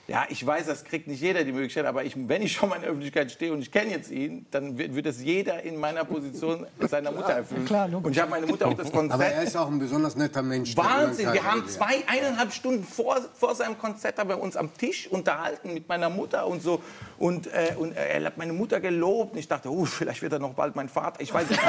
ja, 0.09 0.25
ich 0.29 0.47
weiß, 0.47 0.67
das 0.67 0.85
kriegt 0.85 1.09
nicht 1.09 1.21
jeder 1.21 1.43
die 1.43 1.51
Möglichkeit, 1.51 1.85
aber 1.85 2.05
ich, 2.05 2.15
wenn 2.17 2.41
ich 2.41 2.53
schon 2.53 2.69
mal 2.69 2.77
in 2.77 2.83
der 2.83 2.91
Öffentlichkeit 2.91 3.33
stehe 3.33 3.53
und 3.53 3.61
ich 3.61 3.73
kenne 3.73 3.91
jetzt 3.91 4.09
ihn, 4.11 4.47
dann 4.53 4.79
wird, 4.79 4.95
wird 4.95 5.07
das 5.07 5.21
jeder 5.21 5.65
in 5.65 5.81
meiner 5.81 6.05
Position 6.05 6.65
seiner 6.89 7.11
Mutter 7.11 7.33
erfüllen. 7.33 7.65
Klar, 7.65 7.89
und 7.93 8.13
ich 8.13 8.21
habe 8.21 8.31
meine 8.31 8.47
Mutter 8.47 8.69
auch 8.69 8.75
das 8.75 8.93
Konzert. 8.93 9.15
Aber 9.15 9.27
er 9.27 9.43
ist 9.43 9.57
auch 9.57 9.67
ein 9.67 9.81
besonders 9.81 10.15
netter 10.15 10.43
Mensch. 10.43 10.77
Wahnsinn, 10.77 11.33
wir 11.33 11.43
haben 11.43 11.67
zwei, 11.67 12.05
eineinhalb 12.07 12.53
Stunden 12.53 12.85
vor, 12.85 13.17
vor 13.35 13.57
seinem 13.57 13.79
Konzert 13.79 14.17
haben 14.19 14.29
wir 14.29 14.41
uns 14.41 14.57
am 14.57 14.73
Tisch 14.75 15.09
unterhalten 15.09 15.75
mit 15.75 15.89
meiner 15.89 16.09
Mutter 16.09 16.47
und 16.47 16.63
so. 16.63 16.81
Und, 17.19 17.49
äh, 17.49 17.75
und 17.77 17.97
er 17.97 18.25
hat 18.25 18.39
meine 18.39 18.53
Mutter 18.53 18.79
gelobt. 18.79 19.33
Und 19.33 19.39
ich 19.39 19.49
dachte, 19.49 19.71
uh, 19.71 19.87
vielleicht 19.87 20.23
wird 20.23 20.33
er 20.33 20.39
noch 20.39 20.55
bald 20.55 20.77
mein 20.77 20.89
Vater. 20.89 21.21
Ich 21.21 21.35
weiß 21.35 21.51
nicht. 21.51 21.61
und, 21.61 21.69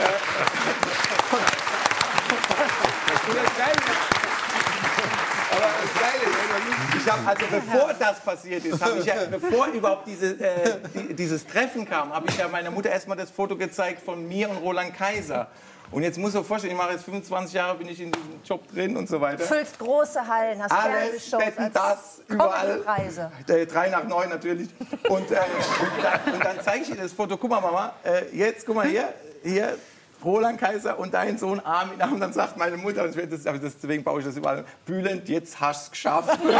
äh, 0.00 0.59
ja, 0.59 0.59
habe 7.12 7.26
also 7.26 7.46
bevor 7.50 7.94
das 7.94 8.20
passiert 8.20 8.64
ist, 8.64 8.82
habe 8.82 8.98
ich 8.98 9.06
ja, 9.06 9.14
bevor 9.30 9.66
überhaupt 9.68 10.06
diese, 10.06 10.32
äh, 10.40 10.78
die, 10.94 11.14
dieses 11.14 11.46
Treffen 11.46 11.88
kam, 11.88 12.12
habe 12.12 12.28
ich 12.28 12.36
ja 12.36 12.48
meiner 12.48 12.70
Mutter 12.70 12.90
erstmal 12.90 13.16
das 13.16 13.30
Foto 13.30 13.56
gezeigt 13.56 14.02
von 14.02 14.26
mir 14.26 14.48
und 14.50 14.58
Roland 14.58 14.94
Kaiser. 14.94 15.48
Und 15.92 16.04
jetzt 16.04 16.18
muss 16.18 16.34
man 16.34 16.44
vorstellen, 16.44 16.72
ich 16.72 16.78
mache 16.78 16.92
jetzt 16.92 17.04
25 17.04 17.52
Jahre, 17.52 17.76
bin 17.76 17.88
ich 17.88 18.00
in 18.00 18.12
diesem 18.12 18.40
Job 18.44 18.62
drin 18.72 18.96
und 18.96 19.08
so 19.08 19.20
weiter. 19.20 19.42
Füllst 19.42 19.76
große 19.78 20.24
Hallen, 20.24 20.62
hast 20.62 20.70
Alles, 20.70 21.30
Betten, 21.30 21.72
das, 21.72 22.22
überall. 22.28 22.78
Preise. 22.78 23.32
Äh, 23.48 23.66
drei 23.66 23.88
nach 23.88 24.04
neun 24.04 24.28
natürlich. 24.28 24.68
Und, 25.08 25.30
äh, 25.32 25.34
und 25.34 26.04
dann, 26.04 26.40
dann 26.40 26.64
zeige 26.64 26.84
ich 26.84 26.90
ihr 26.90 26.96
das 26.96 27.12
Foto. 27.12 27.36
Guck 27.36 27.50
mal, 27.50 27.60
Mama, 27.60 27.92
äh, 28.04 28.24
jetzt, 28.32 28.64
guck 28.64 28.76
mal 28.76 28.86
hier, 28.86 29.12
hier, 29.42 29.76
Roland 30.24 30.60
Kaiser 30.60 30.98
und 30.98 31.14
dein 31.14 31.38
Sohn 31.38 31.60
Armin. 31.60 32.00
Und 32.00 32.20
dann 32.20 32.32
sagt 32.32 32.56
meine 32.56 32.76
Mutter, 32.76 33.04
und 33.04 33.16
das, 33.16 33.42
deswegen 33.60 34.04
baue 34.04 34.20
ich 34.20 34.26
das 34.26 34.36
überall, 34.36 34.64
Bülent, 34.84 35.28
jetzt 35.28 35.60
hast 35.60 35.82
du 35.82 35.84
es 35.86 35.90
geschafft. 35.92 36.38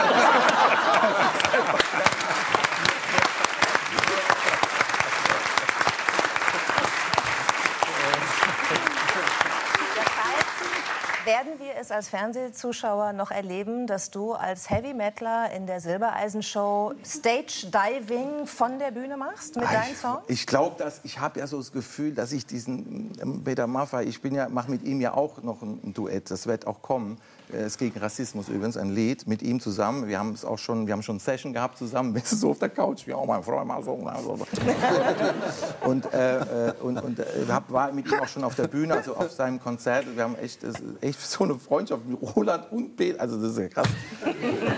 es 11.80 11.90
als 11.90 12.08
Fernsehzuschauer 12.08 13.12
noch 13.12 13.30
erleben, 13.30 13.87
dass 13.87 14.10
du 14.10 14.32
als 14.32 14.68
Heavy 14.68 14.92
Metaler 14.92 15.50
in 15.52 15.66
der 15.66 15.80
Silbereisen-Show 15.80 16.92
Stage 17.04 17.66
Diving 17.70 18.46
von 18.46 18.78
der 18.78 18.90
Bühne 18.90 19.16
machst 19.16 19.56
mit 19.56 19.64
deinen 19.64 19.96
Songs? 19.96 20.20
Ich 20.28 20.46
glaube, 20.46 20.76
dass 20.78 21.00
ich 21.04 21.18
habe 21.18 21.40
ja 21.40 21.46
so 21.46 21.58
das 21.58 21.72
Gefühl, 21.72 22.14
dass 22.14 22.32
ich 22.32 22.46
diesen 22.46 23.12
ähm, 23.20 23.42
Peter 23.44 23.66
Maffay, 23.66 24.04
ich 24.04 24.20
bin 24.20 24.34
ja 24.34 24.49
mache 24.49 24.70
mit 24.70 24.82
ihm 24.82 25.00
ja 25.00 25.14
auch 25.14 25.42
noch 25.42 25.62
ein, 25.62 25.94
Duett, 25.94 26.30
das 26.30 26.46
wird 26.46 26.66
auch 26.66 26.82
kommen. 26.82 27.18
Es 27.52 27.72
ist 27.72 27.78
gegen 27.78 27.99
Rassismus 27.99 28.49
übrigens 28.49 28.76
ein 28.76 28.90
Lied 28.90 29.26
mit 29.26 29.42
ihm 29.42 29.58
zusammen. 29.58 30.06
Wir 30.06 30.20
haben 30.20 30.34
es 30.34 30.44
auch 30.44 30.58
schon, 30.58 30.87
wir 30.87 30.92
haben 30.92 31.02
schon 31.02 31.18
Session 31.18 31.52
gehabt 31.52 31.78
zusammen, 31.78 32.14
wir 32.14 32.22
so 32.25 32.50
auf 32.50 32.58
der 32.58 32.68
Couch, 32.68 33.06
wie 33.06 33.14
auch 33.14 33.26
mein 33.26 33.42
Freund 33.42 33.66
mal 33.66 33.82
so. 33.82 33.92
und 35.84 36.12
äh, 36.12 36.68
äh, 36.68 36.72
und, 36.80 37.02
und 37.02 37.18
äh, 37.18 37.25
hab, 37.49 37.70
war 37.72 37.90
mit 37.92 38.06
ihm 38.06 38.20
auch 38.20 38.28
schon 38.28 38.44
auf 38.44 38.54
der 38.54 38.68
Bühne, 38.68 38.94
also 38.94 39.16
auf 39.16 39.32
seinem 39.32 39.60
Konzert. 39.60 40.06
Wir 40.14 40.25
haben 40.25 40.37
echt, 40.37 40.60
echt 41.00 41.20
so 41.20 41.44
eine 41.44 41.58
Freundschaft 41.71 42.05
mit 42.05 42.19
Roland 42.35 42.65
und 42.73 42.97
Peter, 42.97 43.21
also 43.21 43.41
das 43.41 43.53
ist 43.53 43.59
ja 43.59 43.69
krass. 43.69 43.87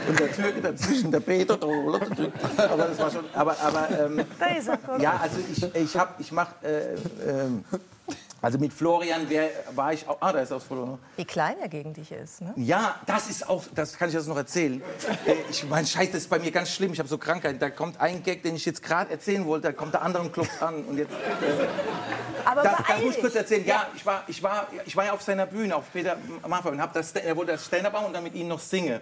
Und 0.09 0.21
der 0.21 0.31
Türke 0.31 0.61
dazwischen, 0.61 1.11
der 1.11 1.21
Peter, 1.21 1.55
aber 1.55 2.77
das 2.77 2.99
war 2.99 3.11
schon, 3.11 3.25
aber, 3.33 3.57
aber 3.59 3.89
ähm, 3.99 4.25
ja, 5.01 5.19
also 5.23 5.39
ich, 5.51 5.75
ich 5.75 5.97
hab, 5.97 6.21
ich 6.21 6.31
mach, 6.33 6.49
äh, 6.63 6.93
ähm, 7.27 7.65
also 8.43 8.59
mit 8.59 8.73
Florian 8.73 9.31
wär, 9.31 9.51
war 9.77 9.93
ich 9.93 10.07
auch. 10.09 10.17
Ah, 10.21 10.33
da 10.33 10.41
ist 10.41 10.53
auch 10.53 10.61
Florian. 10.61 10.99
Wie 11.17 11.25
klein 11.25 11.55
er 11.61 11.69
gegen 11.69 11.95
dich 11.95 12.11
ist, 12.11 12.41
ne? 12.41 12.53
Ja, 12.57 12.97
das 13.07 13.31
ist 13.31 13.49
auch. 13.49 13.63
Das 13.73 13.97
kann 13.97 14.09
ich 14.09 14.15
jetzt 14.15 14.27
noch 14.27 14.37
erzählen. 14.37 14.83
Äh, 15.25 15.37
ich 15.51 15.63
mein 15.69 15.87
Scheiß, 15.87 16.11
das 16.11 16.23
ist 16.23 16.31
bei 16.31 16.41
mir 16.41 16.51
ganz 16.51 16.71
schlimm. 16.71 16.93
Ich 16.93 16.99
habe 16.99 17.09
so 17.09 17.17
Krankheiten. 17.17 17.61
Da 17.61 17.71
kommt 17.71 18.01
ein 18.01 18.25
Gag, 18.25 18.43
den 18.43 18.57
ich 18.57 18.65
jetzt 18.67 18.83
gerade 18.83 19.11
erzählen 19.13 19.45
wollte. 19.47 19.69
Da 19.69 19.73
kommt 19.73 19.95
der 19.95 20.03
andere 20.03 20.25
und 20.25 20.33
klopft 20.33 20.61
an. 20.61 20.83
Und 20.85 20.99
jetzt. 20.99 21.13
Äh, 21.13 21.67
Aber 22.45 22.63
das, 22.63 22.79
das 22.89 23.03
muss 23.03 23.15
ich 23.15 23.21
kurz 23.21 23.35
erzählen. 23.37 23.65
Ja, 23.65 23.87
ich 23.95 24.05
war, 24.05 24.25
ich 24.27 24.43
war, 24.43 24.67
ich 24.85 24.97
war 24.97 25.05
ja 25.05 25.13
auf 25.13 25.23
seiner 25.23 25.47
Bühne, 25.47 25.77
auf 25.77 25.93
Peter 25.93 26.17
Maffay 26.49 26.71
und 26.71 26.79
das, 26.93 27.13
er 27.13 27.37
wollte 27.37 27.53
das 27.53 27.67
Stand-up 27.67 28.05
und 28.05 28.13
dann 28.13 28.25
mit 28.25 28.35
ihm 28.35 28.49
noch 28.49 28.59
singe. 28.59 29.01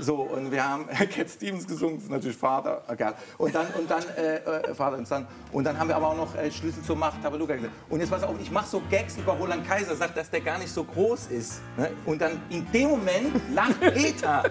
So 0.00 0.14
und 0.16 0.50
wir 0.50 0.68
haben 0.68 0.86
Cat 1.14 1.28
Stevens 1.28 1.66
gesungen, 1.66 1.96
das 1.96 2.04
ist 2.04 2.10
natürlich 2.10 2.36
Vater, 2.36 2.82
egal. 2.88 3.14
Und 3.36 3.54
dann 3.54 3.66
und 3.78 3.90
dann 3.90 4.02
äh, 4.16 4.36
äh, 4.36 4.74
Vater 4.74 4.96
und. 4.96 5.08
Und 5.52 5.64
dann 5.64 5.78
haben 5.78 5.88
wir 5.88 5.96
aber 5.96 6.08
auch 6.08 6.16
noch 6.16 6.36
äh, 6.36 6.50
Schlüssel 6.50 6.82
zur 6.82 6.96
Macht, 6.96 7.22
Tabaluga 7.22 7.56
gesagt. 7.56 7.72
Und 7.88 8.00
jetzt 8.00 8.10
pass 8.10 8.22
auf, 8.22 8.34
ich 8.40 8.50
mache 8.50 8.68
so 8.68 8.82
Gags 8.90 9.16
über 9.16 9.32
Roland 9.32 9.66
Kaiser, 9.66 9.96
sagt, 9.96 10.16
dass 10.16 10.30
der 10.30 10.40
gar 10.40 10.58
nicht 10.58 10.72
so 10.72 10.84
groß 10.84 11.28
ist. 11.28 11.60
Ne? 11.76 11.90
Und 12.04 12.20
dann 12.20 12.40
in 12.50 12.70
dem 12.72 12.90
Moment 12.90 13.32
lacht 13.54 13.80
Peter. 13.94 14.44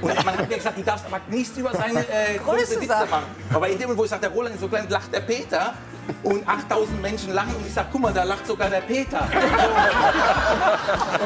Und 0.00 0.14
man 0.24 0.36
hat 0.36 0.48
mir 0.48 0.56
gesagt, 0.56 0.76
du 0.76 0.82
darfst 0.82 1.06
aber 1.06 1.20
nichts 1.30 1.56
über 1.56 1.72
seine 1.72 2.00
äh, 2.00 2.38
Größe 2.38 2.80
Witze 2.80 3.06
machen. 3.10 3.24
Aber 3.52 3.68
in 3.68 3.78
dem 3.78 3.82
Moment, 3.82 3.98
wo 3.98 4.04
ich 4.04 4.10
sage, 4.10 4.22
der 4.22 4.30
Roland 4.30 4.54
ist 4.54 4.60
so 4.60 4.68
klein, 4.68 4.86
lacht 4.88 5.12
der 5.12 5.20
Peter. 5.20 5.74
Und 6.22 6.48
8000 6.48 7.00
Menschen 7.02 7.32
lachen 7.32 7.54
und 7.56 7.66
ich 7.66 7.74
sage, 7.74 7.88
guck 7.92 8.00
mal, 8.00 8.12
da 8.12 8.24
lacht 8.24 8.46
sogar 8.46 8.68
der 8.70 8.80
Peter. 8.80 9.20
und 9.20 9.30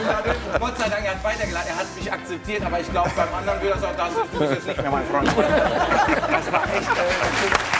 dann, 0.06 0.24
Gott 0.60 0.78
sei 0.78 0.88
Dank, 0.88 1.04
er 1.04 1.12
hat 1.12 1.24
weitergelacht, 1.24 1.66
er 1.68 1.76
hat 1.76 1.86
mich 1.96 2.12
akzeptiert, 2.12 2.64
aber 2.64 2.80
ich 2.80 2.90
glaube, 2.90 3.10
beim 3.16 3.34
anderen 3.34 3.60
würde 3.60 3.74
er 3.74 3.80
sagen, 3.80 3.96
das 3.98 4.10
ist, 4.40 4.54
jetzt 4.54 4.66
nicht 4.66 4.82
mehr 4.82 4.90
mein 4.90 5.06
Freund. 5.06 5.28
Das 5.28 6.52
war 6.52 6.64
echt... 6.74 6.88
Äh, 6.88 7.75